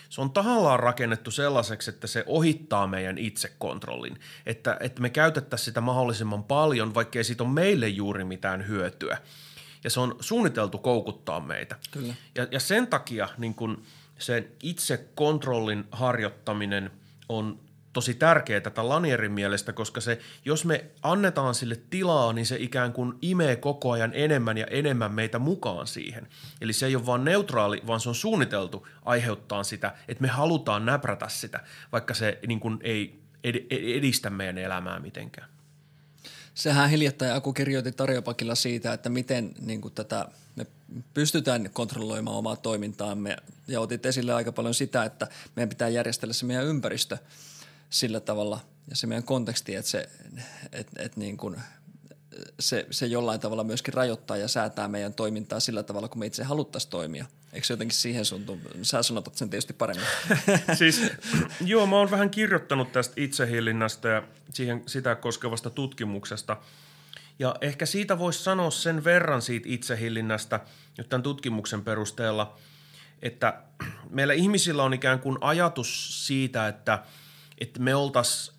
Se 0.09 0.21
on 0.21 0.31
tahallaan 0.31 0.79
rakennettu 0.79 1.31
sellaiseksi, 1.31 1.89
että 1.89 2.07
se 2.07 2.23
ohittaa 2.27 2.87
meidän 2.87 3.17
itsekontrollin, 3.17 4.19
että, 4.45 4.77
että 4.79 5.01
me 5.01 5.09
käytettäisiin 5.09 5.65
sitä 5.65 5.81
mahdollisimman 5.81 6.43
paljon, 6.43 6.93
vaikkei 6.93 7.23
siitä 7.23 7.43
ole 7.43 7.51
meille 7.51 7.87
juuri 7.87 8.23
mitään 8.23 8.67
hyötyä. 8.67 9.17
Ja 9.83 9.89
se 9.89 9.99
on 9.99 10.15
suunniteltu 10.19 10.77
koukuttaa 10.77 11.39
meitä. 11.39 11.75
Kyllä. 11.91 12.13
Ja, 12.35 12.47
ja 12.51 12.59
sen 12.59 12.87
takia 12.87 13.29
niin 13.37 13.55
kun 13.55 13.83
sen 14.19 14.47
itsekontrollin 14.63 15.83
harjoittaminen 15.91 16.91
on 17.29 17.59
tosi 17.97 18.13
tärkeää 18.13 18.61
tätä 18.61 18.89
Lanierin 18.89 19.31
mielestä, 19.31 19.73
koska 19.73 20.01
se, 20.01 20.19
jos 20.45 20.65
me 20.65 20.85
annetaan 21.01 21.55
sille 21.55 21.79
tilaa, 21.89 22.33
niin 22.33 22.45
se 22.45 22.55
ikään 22.59 22.93
kuin 22.93 23.13
imee 23.21 23.55
koko 23.55 23.91
ajan 23.91 24.11
enemmän 24.13 24.57
ja 24.57 24.65
enemmän 24.67 25.11
meitä 25.11 25.39
mukaan 25.39 25.87
siihen. 25.87 26.27
Eli 26.61 26.73
se 26.73 26.85
ei 26.85 26.95
ole 26.95 27.05
vaan 27.05 27.25
neutraali, 27.25 27.81
vaan 27.87 27.99
se 27.99 28.09
on 28.09 28.15
suunniteltu 28.15 28.87
aiheuttaa 29.05 29.63
sitä, 29.63 29.93
että 30.07 30.21
me 30.21 30.27
halutaan 30.27 30.85
näprätä 30.85 31.29
sitä, 31.29 31.59
vaikka 31.91 32.13
se 32.13 32.39
niin 32.47 32.59
kuin 32.59 32.79
ei 32.81 33.19
edistä 33.69 34.29
meidän 34.29 34.57
elämää 34.57 34.99
mitenkään. 34.99 35.49
Sehän 36.53 36.89
hiljattain 36.89 37.33
Aku 37.33 37.53
kirjoitti 37.53 37.91
Tarjopakilla 37.91 38.55
siitä, 38.55 38.93
että 38.93 39.09
miten 39.09 39.53
niin 39.59 39.81
kuin 39.81 39.93
tätä, 39.93 40.25
me 40.55 40.65
pystytään 41.13 41.69
kontrolloimaan 41.73 42.37
omaa 42.37 42.55
toimintaamme 42.55 43.37
ja 43.67 43.81
otit 43.81 44.05
esille 44.05 44.33
aika 44.33 44.51
paljon 44.51 44.73
sitä, 44.73 45.03
että 45.03 45.27
meidän 45.55 45.69
pitää 45.69 45.89
järjestellä 45.89 46.33
se 46.33 46.45
meidän 46.45 46.65
ympäristö– 46.65 47.17
sillä 47.89 48.19
tavalla 48.19 48.59
ja 48.89 48.95
se 48.95 49.07
meidän 49.07 49.23
konteksti, 49.23 49.75
että 49.75 49.91
se, 49.91 50.09
et, 50.71 50.87
et 50.97 51.17
niin 51.17 51.37
kuin, 51.37 51.55
se, 52.59 52.87
se 52.91 53.05
jollain 53.05 53.39
tavalla 53.39 53.63
myöskin 53.63 53.93
rajoittaa 53.93 54.37
ja 54.37 54.47
säätää 54.47 54.87
meidän 54.87 55.13
toimintaa 55.13 55.59
sillä 55.59 55.83
tavalla, 55.83 56.07
kun 56.07 56.19
me 56.19 56.25
itse 56.25 56.43
haluttaisiin 56.43 56.91
toimia. 56.91 57.25
Eikö 57.53 57.67
se 57.67 57.73
jotenkin 57.73 57.97
siihen 57.97 58.25
suuntaan? 58.25 58.59
Sä 58.81 59.03
sanotat 59.03 59.35
sen 59.35 59.49
tietysti 59.49 59.73
paremmin. 59.73 60.05
siis, 60.77 61.01
joo, 61.65 61.85
mä 61.85 61.95
oon 61.95 62.11
vähän 62.11 62.29
kirjoittanut 62.29 62.91
tästä 62.91 63.13
itsehillinnästä 63.17 64.09
ja 64.09 64.23
siihen, 64.53 64.83
sitä 64.85 65.15
koskevasta 65.15 65.69
tutkimuksesta. 65.69 66.57
Ja 67.39 67.55
ehkä 67.61 67.85
siitä 67.85 68.19
voisi 68.19 68.43
sanoa 68.43 68.71
sen 68.71 69.03
verran 69.03 69.41
siitä 69.41 69.69
itsehillinnästä 69.69 70.59
nyt 70.97 71.09
tämän 71.09 71.23
tutkimuksen 71.23 71.83
perusteella, 71.83 72.57
että 73.21 73.61
meillä 74.09 74.33
ihmisillä 74.33 74.83
on 74.83 74.93
ikään 74.93 75.19
kuin 75.19 75.37
ajatus 75.41 76.27
siitä, 76.27 76.67
että– 76.67 76.99
että 77.61 77.79
me 77.79 77.95
oltaisiin 77.95 78.57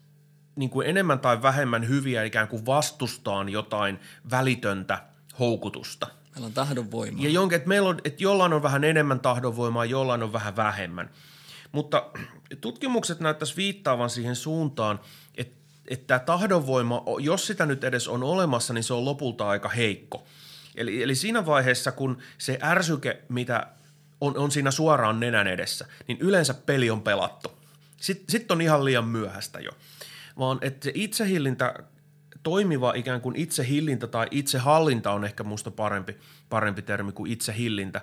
niin 0.57 0.71
kuin 0.71 0.87
enemmän 0.87 1.19
tai 1.19 1.43
vähemmän 1.43 1.89
hyviä 1.89 2.25
ikään 2.25 2.49
kuin 2.49 2.67
vastustaan 2.67 3.49
jotain 3.49 3.99
välitöntä 4.31 5.03
houkutusta. 5.39 6.07
Meillä 6.35 6.47
on 6.47 6.53
tahdonvoimaa. 6.53 7.25
Ja 7.25 7.31
jonkin, 7.31 7.57
että, 7.57 7.69
meillä 7.69 7.89
on, 7.89 7.99
että 8.05 8.23
jollain 8.23 8.53
on 8.53 8.63
vähän 8.63 8.85
enemmän 8.85 9.21
tahdonvoimaa, 9.21 9.85
jollain 9.85 10.23
on 10.23 10.33
vähän 10.33 10.57
vähemmän. 10.57 11.11
Mutta 11.73 12.11
tutkimukset 12.61 13.21
näyttäisi 13.21 13.57
viittaavan 13.57 14.11
siihen 14.11 14.37
suuntaan, 14.37 15.01
että, 15.35 15.57
että 15.89 16.07
tämä 16.07 16.19
tahdonvoima, 16.19 17.05
jos 17.21 17.47
sitä 17.47 17.67
nyt 17.67 17.85
edes 17.85 18.09
on 18.09 18.23
olemassa, 18.23 18.75
niin 18.75 18.85
se 18.85 18.95
on 18.95 19.05
lopulta 19.05 19.49
aika 19.49 19.69
heikko. 19.69 20.27
Eli, 20.77 21.03
eli 21.03 21.15
siinä 21.15 21.47
vaiheessa, 21.47 21.93
kun 21.93 22.19
se 22.39 22.59
ärsyke, 22.63 23.23
mitä 23.29 23.67
on, 24.21 24.39
on 24.39 24.51
siinä 24.51 24.71
suoraan 24.71 25.21
nenän 25.21 25.47
edessä, 25.47 25.87
niin 26.09 26.19
yleensä 26.21 26.55
peli 26.55 26.91
on 26.91 27.03
pelattu. 27.03 27.58
Sitten 28.01 28.33
sit 28.33 28.51
on 28.51 28.61
ihan 28.61 28.85
liian 28.85 29.05
myöhäistä 29.05 29.61
jo. 29.61 29.71
Vaan 30.39 30.59
että 30.61 30.85
se 30.85 30.93
itsehillintä, 30.95 31.75
toimiva 32.43 32.93
ikään 32.97 33.21
kuin 33.21 33.37
itsehillintä 33.37 34.07
tai 34.07 34.27
itsehallinta 34.31 35.13
on 35.13 35.25
ehkä 35.25 35.45
musta 35.45 35.71
parempi, 35.71 36.17
parempi 36.49 36.83
termi 36.83 37.13
kuin 37.13 37.33
itsehillintä, 37.33 38.01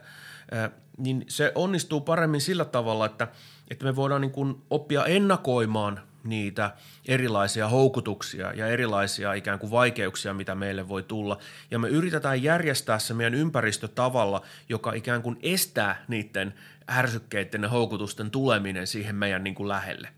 niin 0.98 1.26
se 1.28 1.52
onnistuu 1.56 2.02
paremmin 2.02 2.42
sillä 2.42 2.66
tavalla, 2.66 3.06
että, 3.06 3.28
että 3.70 3.86
me 3.86 3.96
voidaan 3.96 4.22
niin 4.22 4.32
kuin 4.32 4.62
oppia 4.70 5.06
ennakoimaan 5.06 6.02
niitä 6.24 6.72
erilaisia 7.08 7.70
houkutuksia 7.70 8.54
ja 8.54 8.68
erilaisia 8.68 9.34
ikään 9.34 9.60
kuin 9.60 9.72
vaikeuksia, 9.72 10.34
mitä 10.34 10.56
meille 10.56 10.90
voi 10.90 11.04
tulla. 11.04 11.38
Ja 11.72 11.80
me 11.80 11.88
yritetään 11.88 12.44
järjestää 12.44 13.00
se 13.00 13.14
meidän 13.14 13.34
ympäristö 13.34 13.88
tavalla, 13.88 14.42
joka 14.70 14.94
ikään 14.94 15.22
kuin 15.22 15.38
estää 15.42 16.06
niiden 16.08 16.54
ärsykkeiden 16.90 17.64
ja 17.64 17.70
houkutusten 17.70 18.32
tuleminen 18.32 18.88
siihen 18.88 19.16
meidän 19.16 19.44
niin 19.44 19.56
kuin 19.56 19.68
lähelle. 19.70 20.10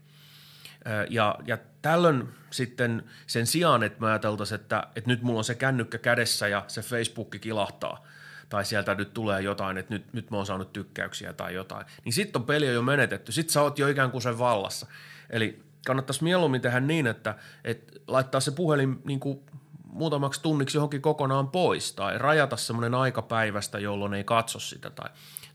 Ja, 1.09 1.35
ja 1.45 1.57
tällöin 1.81 2.27
sitten 2.49 3.03
sen 3.27 3.47
sijaan, 3.47 3.83
että 3.83 4.01
me 4.01 4.07
ajateltaisiin, 4.07 4.61
että, 4.61 4.87
että 4.95 5.09
nyt 5.09 5.21
mulla 5.21 5.37
on 5.37 5.43
se 5.43 5.55
kännykkä 5.55 5.97
kädessä 5.97 6.47
ja 6.47 6.63
se 6.67 6.81
Facebook 6.81 7.29
kilahtaa, 7.41 8.03
tai 8.49 8.65
sieltä 8.65 8.95
nyt 8.95 9.13
tulee 9.13 9.41
jotain, 9.41 9.77
että 9.77 9.93
nyt, 9.93 10.13
nyt 10.13 10.31
mä 10.31 10.37
oon 10.37 10.45
saanut 10.45 10.73
tykkäyksiä 10.73 11.33
tai 11.33 11.53
jotain, 11.53 11.85
niin 12.05 12.13
sitten 12.13 12.39
on 12.39 12.45
peli 12.45 12.73
jo 12.73 12.81
menetetty, 12.81 13.31
sitten 13.31 13.53
sä 13.53 13.61
oot 13.61 13.79
jo 13.79 13.87
ikään 13.87 14.11
kuin 14.11 14.21
sen 14.21 14.39
vallassa. 14.39 14.87
Eli 15.29 15.63
kannattaisi 15.85 16.23
mieluummin 16.23 16.61
tehdä 16.61 16.79
niin, 16.79 17.07
että, 17.07 17.35
että 17.63 17.99
laittaa 18.07 18.41
se 18.41 18.51
puhelin 18.51 19.01
niin 19.05 19.19
kuin 19.19 19.39
muutamaksi 19.83 20.41
tunniksi 20.41 20.77
johonkin 20.77 21.01
kokonaan 21.01 21.49
pois 21.49 21.93
tai 21.93 22.17
rajata 22.17 22.57
semmoinen 22.57 22.95
aika 22.95 23.21
päivästä, 23.21 23.79
jolloin 23.79 24.13
ei 24.13 24.23
katso 24.23 24.59
sitä 24.59 24.89
tai, 24.89 25.09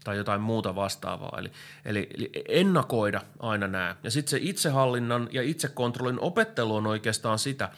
tai 0.04 0.16
jotain 0.16 0.40
muuta 0.40 0.74
vastaavaa. 0.74 1.38
Eli, 1.38 1.52
eli, 1.84 2.08
eli 2.18 2.30
ennakoida 2.48 3.20
aina 3.38 3.68
nämä. 3.68 3.96
Ja 4.02 4.10
sitten 4.10 4.30
se 4.30 4.38
itsehallinnan 4.40 5.28
ja 5.32 5.42
itsekontrollin 5.42 6.20
opettelu 6.20 6.76
on 6.76 6.86
oikeastaan 6.86 7.38
sitä, 7.38 7.70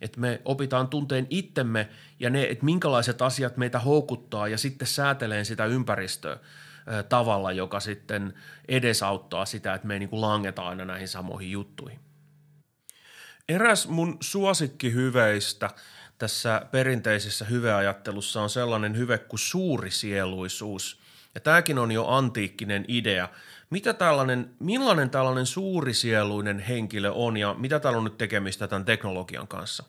että 0.00 0.20
me 0.20 0.40
opitaan 0.44 0.88
tunteen 0.88 1.26
itsemme 1.30 1.88
ja 2.20 2.30
ne, 2.30 2.44
että 2.50 2.64
minkälaiset 2.64 3.22
asiat 3.22 3.56
meitä 3.56 3.78
houkuttaa 3.78 4.48
ja 4.48 4.58
sitten 4.58 4.88
sääteleen 4.88 5.44
sitä 5.44 5.64
ympäristöä 5.64 6.38
tavalla, 7.08 7.52
joka 7.52 7.80
sitten 7.80 8.34
edesauttaa 8.68 9.46
sitä, 9.46 9.74
että 9.74 9.86
me 9.86 9.94
ei 9.94 9.98
niin 9.98 10.08
kuin 10.10 10.20
langeta 10.20 10.68
aina 10.68 10.84
näihin 10.84 11.08
samoihin 11.08 11.50
juttuihin. 11.50 12.00
Eräs 13.48 13.88
mun 13.88 14.16
suosikkihyveistä 14.20 15.70
tässä 16.18 16.62
perinteisessä 16.70 17.44
hyveajattelussa 17.44 18.42
on 18.42 18.50
sellainen 18.50 18.96
hyve 18.96 19.18
kuin 19.18 19.40
suurisieluisuus. 19.40 21.00
Ja 21.34 21.40
tämäkin 21.40 21.78
on 21.78 21.92
jo 21.92 22.06
antiikkinen 22.06 22.84
idea. 22.88 23.28
Mitä 23.70 23.94
tällainen, 23.94 24.50
millainen 24.58 25.10
tällainen 25.10 25.46
suurisieluinen 25.46 26.58
henkilö 26.58 27.10
on 27.10 27.36
ja 27.36 27.54
mitä 27.58 27.80
täällä 27.80 27.98
on 27.98 28.04
nyt 28.04 28.18
tekemistä 28.18 28.68
tämän 28.68 28.84
teknologian 28.84 29.48
kanssa? 29.48 29.84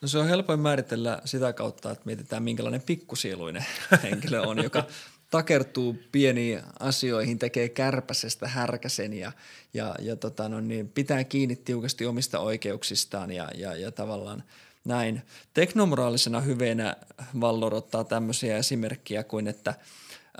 No 0.00 0.08
se 0.08 0.18
on 0.18 0.28
helpoin 0.28 0.60
määritellä 0.60 1.22
sitä 1.24 1.52
kautta, 1.52 1.90
että 1.90 2.04
mietitään 2.04 2.42
minkälainen 2.42 2.82
pikkusieluinen 2.82 3.64
henkilö 4.02 4.40
on, 4.40 4.62
joka 4.62 4.84
takertuu 5.30 5.96
pieniin 6.12 6.60
asioihin, 6.80 7.38
tekee 7.38 7.68
kärpäsestä 7.68 8.48
härkäsen 8.48 9.12
ja, 9.12 9.32
ja, 9.74 9.94
ja 9.98 10.16
tota, 10.16 10.48
no 10.48 10.60
niin, 10.60 10.88
pitää 10.88 11.24
kiinni 11.24 11.56
tiukasti 11.56 12.06
omista 12.06 12.38
oikeuksistaan 12.38 13.32
ja, 13.32 13.48
ja, 13.54 13.76
ja 13.76 13.92
tavallaan 13.92 14.42
näin. 14.84 15.22
Teknomoraalisena 15.54 16.40
hyveenä 16.40 16.96
Vallor 17.40 17.74
ottaa 17.74 18.04
tämmöisiä 18.04 18.56
esimerkkiä 18.56 19.24
kuin, 19.24 19.46
että 19.46 19.74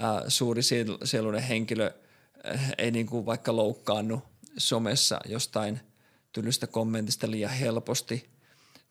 ää, 0.00 0.22
suuri 0.28 0.62
sieluinen 1.04 1.42
henkilö 1.42 1.90
ää, 2.44 2.58
ei 2.78 2.90
niin 2.90 3.06
kuin 3.06 3.26
vaikka 3.26 3.56
loukkaannu 3.56 4.22
somessa 4.58 5.20
jostain 5.26 5.80
tylystä 6.32 6.66
kommentista 6.66 7.30
liian 7.30 7.50
helposti 7.50 8.30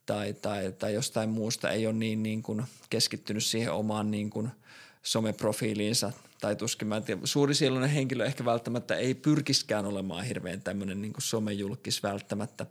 tai, 0.05 0.33
tai, 0.33 0.71
tai 0.71 0.93
jostain 0.93 1.29
muusta 1.29 1.69
ei 1.69 1.87
ole 1.87 1.95
niin, 1.95 2.23
niin 2.23 2.43
kuin 2.43 2.63
keskittynyt 2.89 3.43
siihen 3.43 3.71
omaan 3.71 4.11
niin 4.11 4.29
kuin– 4.29 4.51
someprofiiliinsa 5.03 6.11
tai 6.41 6.55
tuskin 6.55 6.87
mä 6.87 6.97
en 6.97 7.03
tiedä, 7.03 7.21
suurisieluinen 7.23 7.89
henkilö 7.89 8.25
ehkä 8.25 8.45
välttämättä 8.45 8.95
ei 8.95 9.15
pyrkiskään 9.15 9.85
olemaan 9.85 10.25
hirveän 10.25 10.61
tämmöinen 10.61 11.01
niin 11.01 11.13
somejulkis 11.17 12.03
välttämättä, 12.03 12.65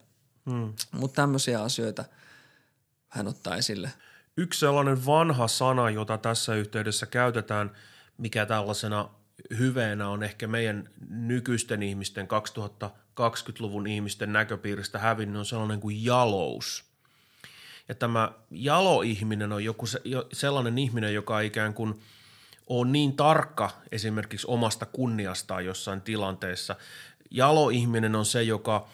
hmm. 0.50 0.72
mutta 0.92 1.22
tämmöisiä 1.22 1.62
asioita 1.62 2.04
hän 3.08 3.28
ottaa 3.28 3.56
esille. 3.56 3.90
Yksi 4.36 4.60
sellainen 4.60 5.06
vanha 5.06 5.48
sana, 5.48 5.90
jota 5.90 6.18
tässä 6.18 6.54
yhteydessä 6.54 7.06
käytetään, 7.06 7.70
mikä 8.18 8.46
tällaisena 8.46 9.08
hyveenä 9.58 10.08
on 10.08 10.22
ehkä 10.22 10.46
meidän 10.46 10.88
nykyisten 11.08 11.82
ihmisten, 11.82 12.28
2020-luvun 12.28 13.86
ihmisten 13.86 14.32
näköpiiristä 14.32 14.98
hävinnyt, 14.98 15.38
on 15.38 15.46
sellainen 15.46 15.80
kuin 15.80 16.04
jalous. 16.04 16.84
Ja 17.88 17.94
tämä 17.94 18.32
jalo-ihminen 18.50 19.52
on 19.52 19.64
joku 19.64 19.86
se, 19.86 20.00
sellainen 20.32 20.78
ihminen, 20.78 21.14
joka 21.14 21.40
ikään 21.40 21.74
kuin– 21.74 21.94
ole 22.68 22.88
niin 22.88 23.16
tarkka 23.16 23.70
esimerkiksi 23.92 24.46
omasta 24.50 24.86
kunniastaan 24.86 25.64
jossain 25.64 26.00
tilanteessa. 26.00 26.76
Jalo-ihminen 27.30 28.16
on 28.16 28.26
se, 28.26 28.42
joka, 28.42 28.88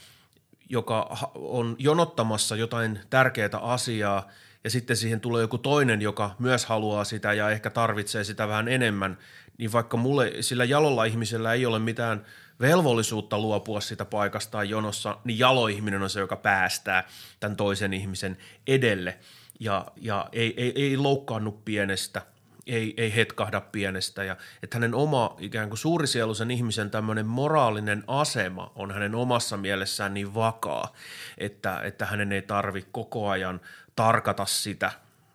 joka 0.69 1.17
on 1.35 1.77
jonottamassa 1.79 2.57
jotain 2.57 3.01
tärkeää 3.11 3.59
asiaa 3.61 4.29
ja 4.65 4.71
sitten 4.71 4.97
siihen 4.97 5.21
tulee 5.21 5.41
joku 5.41 5.59
toinen, 5.59 6.03
joka 6.03 6.37
myös 6.39 6.67
haluaa 6.67 7.05
sitä 7.05 7.33
ja 7.33 7.51
ehkä 7.51 7.71
tarvitsee 7.71 8.25
sitä 8.25 8.49
vähän 8.49 8.69
enemmän, 8.69 9.19
niin 9.59 9.73
vaikka 9.73 9.97
mulle 9.97 10.33
sillä 10.41 10.65
jalolla 10.65 11.05
ihmisellä 11.05 11.53
ei 11.53 11.67
ole 11.67 11.79
mitään 11.79 12.25
velvollisuutta 12.61 13.39
luopua 13.39 13.81
sitä 13.81 14.05
paikastaan 14.05 14.69
jonossa, 14.69 15.19
niin 15.25 15.39
jaloihminen 15.39 16.03
on 16.03 16.11
se, 16.11 16.21
joka 16.21 16.37
päästää 16.37 17.09
tämän 17.41 17.57
toisen 17.57 17.93
ihmisen 17.93 18.37
edelle. 18.67 19.19
Ja, 19.61 19.87
ja 19.97 20.29
ei, 20.33 20.55
ei, 20.57 20.73
ei 20.77 20.97
loukkaannu 20.97 21.53
pienestä– 21.53 22.23
ei, 22.67 22.95
ei 22.97 23.15
hetkahda 23.15 23.61
pienestä 23.61 24.25
ja 24.25 24.37
että 24.63 24.77
hänen 24.77 24.95
oma 24.95 25.37
ikään 25.39 25.69
kuin 25.69 25.79
suurisieluisen 25.79 26.51
ihmisen 26.51 26.91
tämmöinen 26.91 27.27
moraalinen 27.27 28.05
asema 28.07 28.73
on 28.75 28.91
hänen 28.91 29.15
omassa 29.15 29.57
mielessään 29.57 30.15
niin 30.15 30.35
vakaa, 30.35 30.95
että, 31.39 31.81
että 31.81 32.07
hänen 32.07 32.33
ei 32.33 32.43
tarvi 32.43 32.87
koko 32.93 33.29
ajan 33.29 33.61
tarkata 33.97 34.47
sitä 34.47 34.93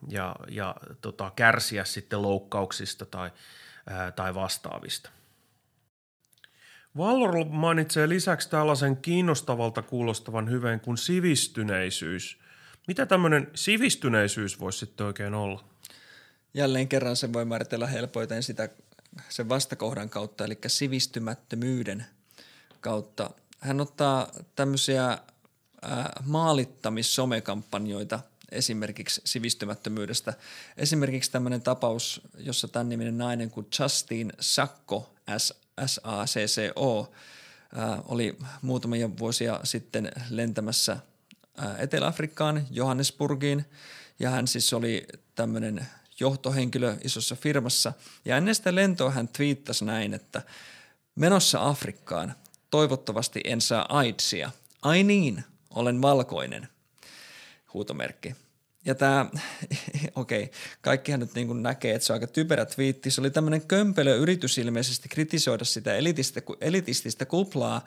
ja, 0.08 0.36
ja 0.50 0.76
tota, 1.02 1.32
kärsiä 1.36 1.86
sitten 1.86 2.22
loukkauksista 2.22 3.06
tai, 3.06 3.32
ää, 3.88 4.12
tai 4.12 4.36
vastaavista. 4.36 5.10
Vallor 6.98 7.46
mainitsee 7.50 8.10
lisäksi 8.10 8.50
tällaisen 8.50 8.98
kiinnostavalta 8.98 9.82
kuulostavan 9.82 10.50
hyveen 10.50 10.80
kuin 10.80 10.98
sivistyneisyys. 10.98 12.40
Mitä 12.88 13.06
tämmöinen 13.06 13.48
sivistyneisyys 13.56 14.60
voisi 14.60 14.80
sitten 14.80 15.06
oikein 15.06 15.34
olla? 15.34 15.69
Jälleen 16.54 16.88
kerran 16.88 17.16
se 17.16 17.34
voi 17.34 17.46
määritellä 17.46 17.88
helpoiten 17.88 18.44
sitä 18.44 18.70
sen 19.30 19.50
vastakohdan 19.50 20.10
kautta, 20.10 20.46
eli 20.46 20.58
sivistymättömyyden 20.68 22.06
kautta. 22.82 23.32
Hän 23.60 23.82
ottaa 23.82 24.32
tämmöisiä 24.56 25.18
maalittamis-somekampanjoita 26.24 28.20
esimerkiksi 28.52 29.22
sivistymättömyydestä. 29.26 30.34
Esimerkiksi 30.78 31.32
tämmöinen 31.32 31.62
tapaus, 31.62 32.22
jossa 32.38 32.68
tämän 32.68 32.90
niminen 32.90 33.18
nainen 33.18 33.52
kuin 33.52 33.68
Justin 33.80 34.34
Sakko, 34.40 35.14
S-A-C-C-O, 35.86 37.12
oli 38.06 38.38
muutamia 38.62 39.18
vuosia 39.18 39.60
sitten 39.64 40.12
lentämässä 40.30 40.98
Etelä-Afrikkaan, 41.78 42.68
Johannesburgiin, 42.72 43.66
ja 44.20 44.30
hän 44.30 44.48
siis 44.48 44.74
oli 44.74 45.08
tämmöinen 45.36 45.88
johtohenkilö 46.20 46.96
isossa 47.04 47.36
firmassa. 47.36 47.94
Ja 48.26 48.38
ennen 48.38 48.56
sitä 48.56 48.76
lentoa 48.76 49.12
hän 49.12 49.28
twiittasi 49.28 49.86
näin, 49.86 50.14
että 50.14 50.42
menossa 51.16 51.68
Afrikkaan, 51.68 52.36
toivottavasti 52.70 53.42
en 53.44 53.62
saa 53.62 53.86
AIDSia. 53.90 54.52
Ai 54.82 55.04
niin, 55.04 55.44
olen 55.70 56.02
valkoinen. 56.02 56.68
Huutomerkki. 57.74 58.36
Ja 58.86 58.96
tämä, 58.96 59.26
okei, 60.16 60.44
okay, 60.44 60.54
kaikkihan 60.82 61.20
nyt 61.20 61.34
niin 61.34 61.64
näkee, 61.64 61.96
että 61.96 62.06
se 62.06 62.14
on 62.14 62.16
aika 62.16 62.28
typerä 62.28 62.66
twiitti. 62.66 63.12
Se 63.12 63.22
oli 63.22 63.32
tämmöinen 63.32 63.68
kömpelö 63.68 64.16
yritys 64.16 64.58
ilmeisesti 64.58 65.10
kritisoida 65.10 65.66
sitä 65.66 65.96
elitistä, 65.96 66.42
elitististä 66.62 67.26
kuplaa, 67.26 67.86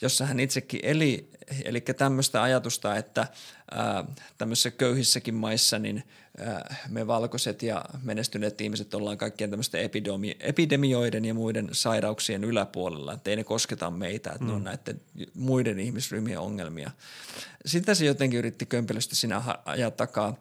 jossa 0.00 0.26
hän 0.26 0.40
itsekin 0.40 0.80
eli, 0.82 1.30
eli 1.64 1.80
tämmöistä 1.80 2.42
ajatusta, 2.42 2.96
että 2.96 3.26
ää, 3.70 4.04
tämmöisissä 4.38 4.70
köyhissäkin 4.70 5.34
maissa 5.34 5.78
niin 5.78 6.02
ää, 6.38 6.76
me 6.88 7.06
valkoiset 7.06 7.62
ja 7.62 7.84
menestyneet 8.02 8.60
ihmiset 8.60 8.94
ollaan 8.94 9.18
kaikkien 9.18 9.50
tämmöisten 9.50 9.80
epidemi- 9.80 10.36
epidemioiden 10.40 11.24
ja 11.24 11.34
muiden 11.34 11.68
sairauksien 11.72 12.44
yläpuolella, 12.44 13.12
että 13.12 13.30
ei 13.30 13.36
ne 13.36 13.44
kosketa 13.44 13.90
meitä, 13.90 14.30
että 14.30 14.44
mm. 14.44 14.48
ne 14.48 14.52
on 14.52 14.60
mm. 14.60 14.64
näiden 14.64 15.00
muiden 15.34 15.78
ihmisryhmien 15.78 16.40
ongelmia. 16.40 16.90
Sitä 17.66 17.94
se 17.94 18.04
jotenkin 18.04 18.38
yritti 18.38 18.66
kömpelystä 18.66 19.16
sinä 19.16 19.42
ajaa 19.64 19.90
takaa. 19.90 20.36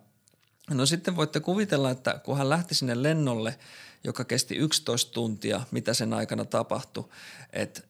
No 0.70 0.86
sitten 0.86 1.16
voitte 1.16 1.40
kuvitella, 1.40 1.92
että 1.92 2.20
kun 2.24 2.38
hän 2.38 2.50
lähti 2.50 2.76
sinne 2.76 3.04
lennolle, 3.04 3.60
joka 4.04 4.24
kesti 4.24 4.56
11 4.56 5.12
tuntia, 5.12 5.62
mitä 5.72 5.94
sen 5.94 6.14
aikana 6.14 6.46
tapahtui, 6.46 7.10
että 7.54 7.82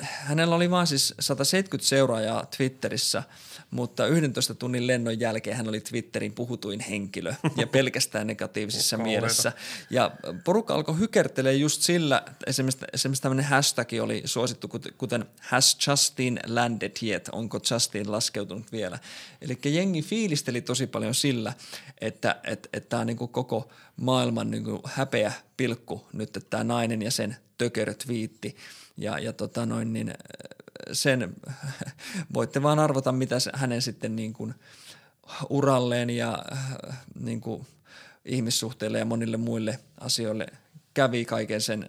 hänellä 0.00 0.54
oli 0.54 0.70
vain 0.70 0.86
siis 0.86 1.14
170 1.20 1.88
seuraajaa 1.88 2.46
Twitterissä, 2.56 3.22
mutta 3.70 4.06
11 4.06 4.54
tunnin 4.54 4.86
lennon 4.86 5.20
jälkeen 5.20 5.56
hän 5.56 5.68
oli 5.68 5.80
Twitterin 5.80 6.32
puhutuin 6.32 6.80
henkilö 6.80 7.34
ja 7.56 7.66
pelkästään 7.76 8.26
negatiivisessa 8.26 8.96
mielessä. 8.96 9.52
Ja 9.90 10.10
porukka 10.44 10.74
alkoi 10.74 10.98
hykertelee 10.98 11.54
just 11.54 11.82
sillä, 11.82 12.22
esimerkiksi, 12.46 12.84
esimerkiksi 12.92 13.22
tämmöinen 13.22 13.44
hashtag 13.44 13.88
oli 14.02 14.22
suosittu, 14.24 14.68
kuten 14.98 15.24
has 15.40 15.78
Justin 15.86 16.40
landed 16.46 16.92
yet, 17.02 17.28
onko 17.32 17.60
Justin 17.70 18.12
laskeutunut 18.12 18.72
vielä. 18.72 18.98
Eli 19.42 19.58
jengi 19.64 20.02
fiilisteli 20.02 20.60
tosi 20.60 20.86
paljon 20.86 21.14
sillä, 21.14 21.52
että 22.00 22.40
että 22.44 22.68
että 22.72 22.88
tämä 22.88 23.00
on 23.00 23.06
niin 23.06 23.16
koko 23.16 23.70
maailman 23.96 24.50
niin 24.50 24.64
häpeä 24.84 25.32
pilkku 25.56 26.06
nyt, 26.12 26.36
että 26.36 26.50
tämä 26.50 26.64
nainen 26.64 27.02
ja 27.02 27.10
sen 27.10 27.36
tökerö 27.58 27.94
twiitti– 27.94 28.56
ja, 28.96 29.18
ja 29.18 29.32
tota 29.32 29.66
noin, 29.66 29.92
niin 29.92 30.08
äh, 30.08 30.14
sen 30.92 31.34
voitte 32.34 32.62
vaan 32.62 32.78
arvata, 32.78 33.12
mitä 33.12 33.36
hänen 33.54 33.82
sitten 33.82 34.16
niin 34.16 34.32
kuin 34.32 34.54
uralleen 35.50 36.10
ja 36.10 36.44
äh, 36.52 36.98
niin 37.20 37.40
kuin 37.40 37.66
ihmissuhteille 38.24 38.98
ja 38.98 39.04
monille 39.04 39.36
muille 39.36 39.78
asioille 40.00 40.46
kävi 40.94 41.24
kaiken 41.24 41.60
sen 41.60 41.88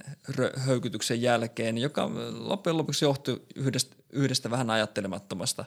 höykytyksen 0.57 1.21
jälkeen, 1.21 1.77
joka 1.77 2.11
loppujen 2.33 2.77
lopuksi 2.77 3.05
johtui 3.05 3.41
yhdestä, 3.55 3.95
yhdestä 4.09 4.51
vähän 4.51 4.69
ajattelemattomasta 4.69 5.65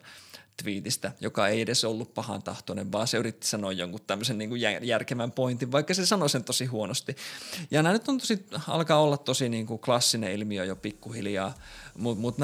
twiitistä, 0.62 1.12
joka 1.20 1.48
ei 1.48 1.60
edes 1.60 1.84
ollut 1.84 2.14
pahan 2.14 2.42
tahtoinen, 2.42 2.92
vaan 2.92 3.06
se 3.06 3.18
yritti 3.18 3.46
sanoa 3.46 3.72
jonkun 3.72 4.00
tämmöisen 4.06 4.38
niin 4.38 4.48
kuin 4.48 4.60
järkevän 4.82 5.32
pointin, 5.32 5.72
vaikka 5.72 5.94
se 5.94 6.06
sanoi 6.06 6.30
sen 6.30 6.44
tosi 6.44 6.66
huonosti. 6.66 7.16
Ja 7.70 7.82
nämä 7.82 7.92
nyt 7.92 8.08
on 8.08 8.18
tosi, 8.18 8.46
alkaa 8.68 9.00
olla 9.00 9.16
tosi 9.16 9.48
niin 9.48 9.66
kuin 9.66 9.78
klassinen 9.78 10.32
ilmiö 10.32 10.64
jo 10.64 10.76
pikkuhiljaa, 10.76 11.54
mutta 11.94 12.20
mut, 12.20 12.36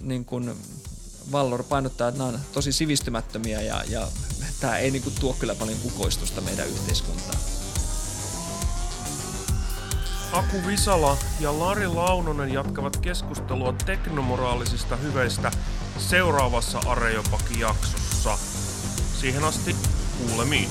niin 0.00 0.24
kuin 0.24 0.54
Vallor 1.32 1.64
painottaa, 1.64 2.08
että 2.08 2.18
nämä 2.18 2.28
on 2.28 2.40
tosi 2.52 2.72
sivistymättömiä 2.72 3.60
ja, 3.60 3.84
ja 3.88 4.08
tämä 4.60 4.78
ei 4.78 4.90
niin 4.90 5.02
kuin 5.02 5.14
tuo 5.20 5.36
kyllä 5.38 5.54
paljon 5.54 5.78
kukoistusta 5.78 6.40
meidän 6.40 6.68
yhteiskuntaan. 6.68 7.38
Aku 10.32 10.56
Visala 10.66 11.16
ja 11.40 11.58
Lari 11.58 11.86
Launonen 11.86 12.52
jatkavat 12.52 12.96
keskustelua 12.96 13.74
teknomoraalisista 13.86 14.96
hyveistä 14.96 15.50
seuraavassa 15.98 16.80
Areopaki-jaksossa. 16.86 18.38
Siihen 19.20 19.44
asti 19.44 19.76
kuulemiin. 20.18 20.68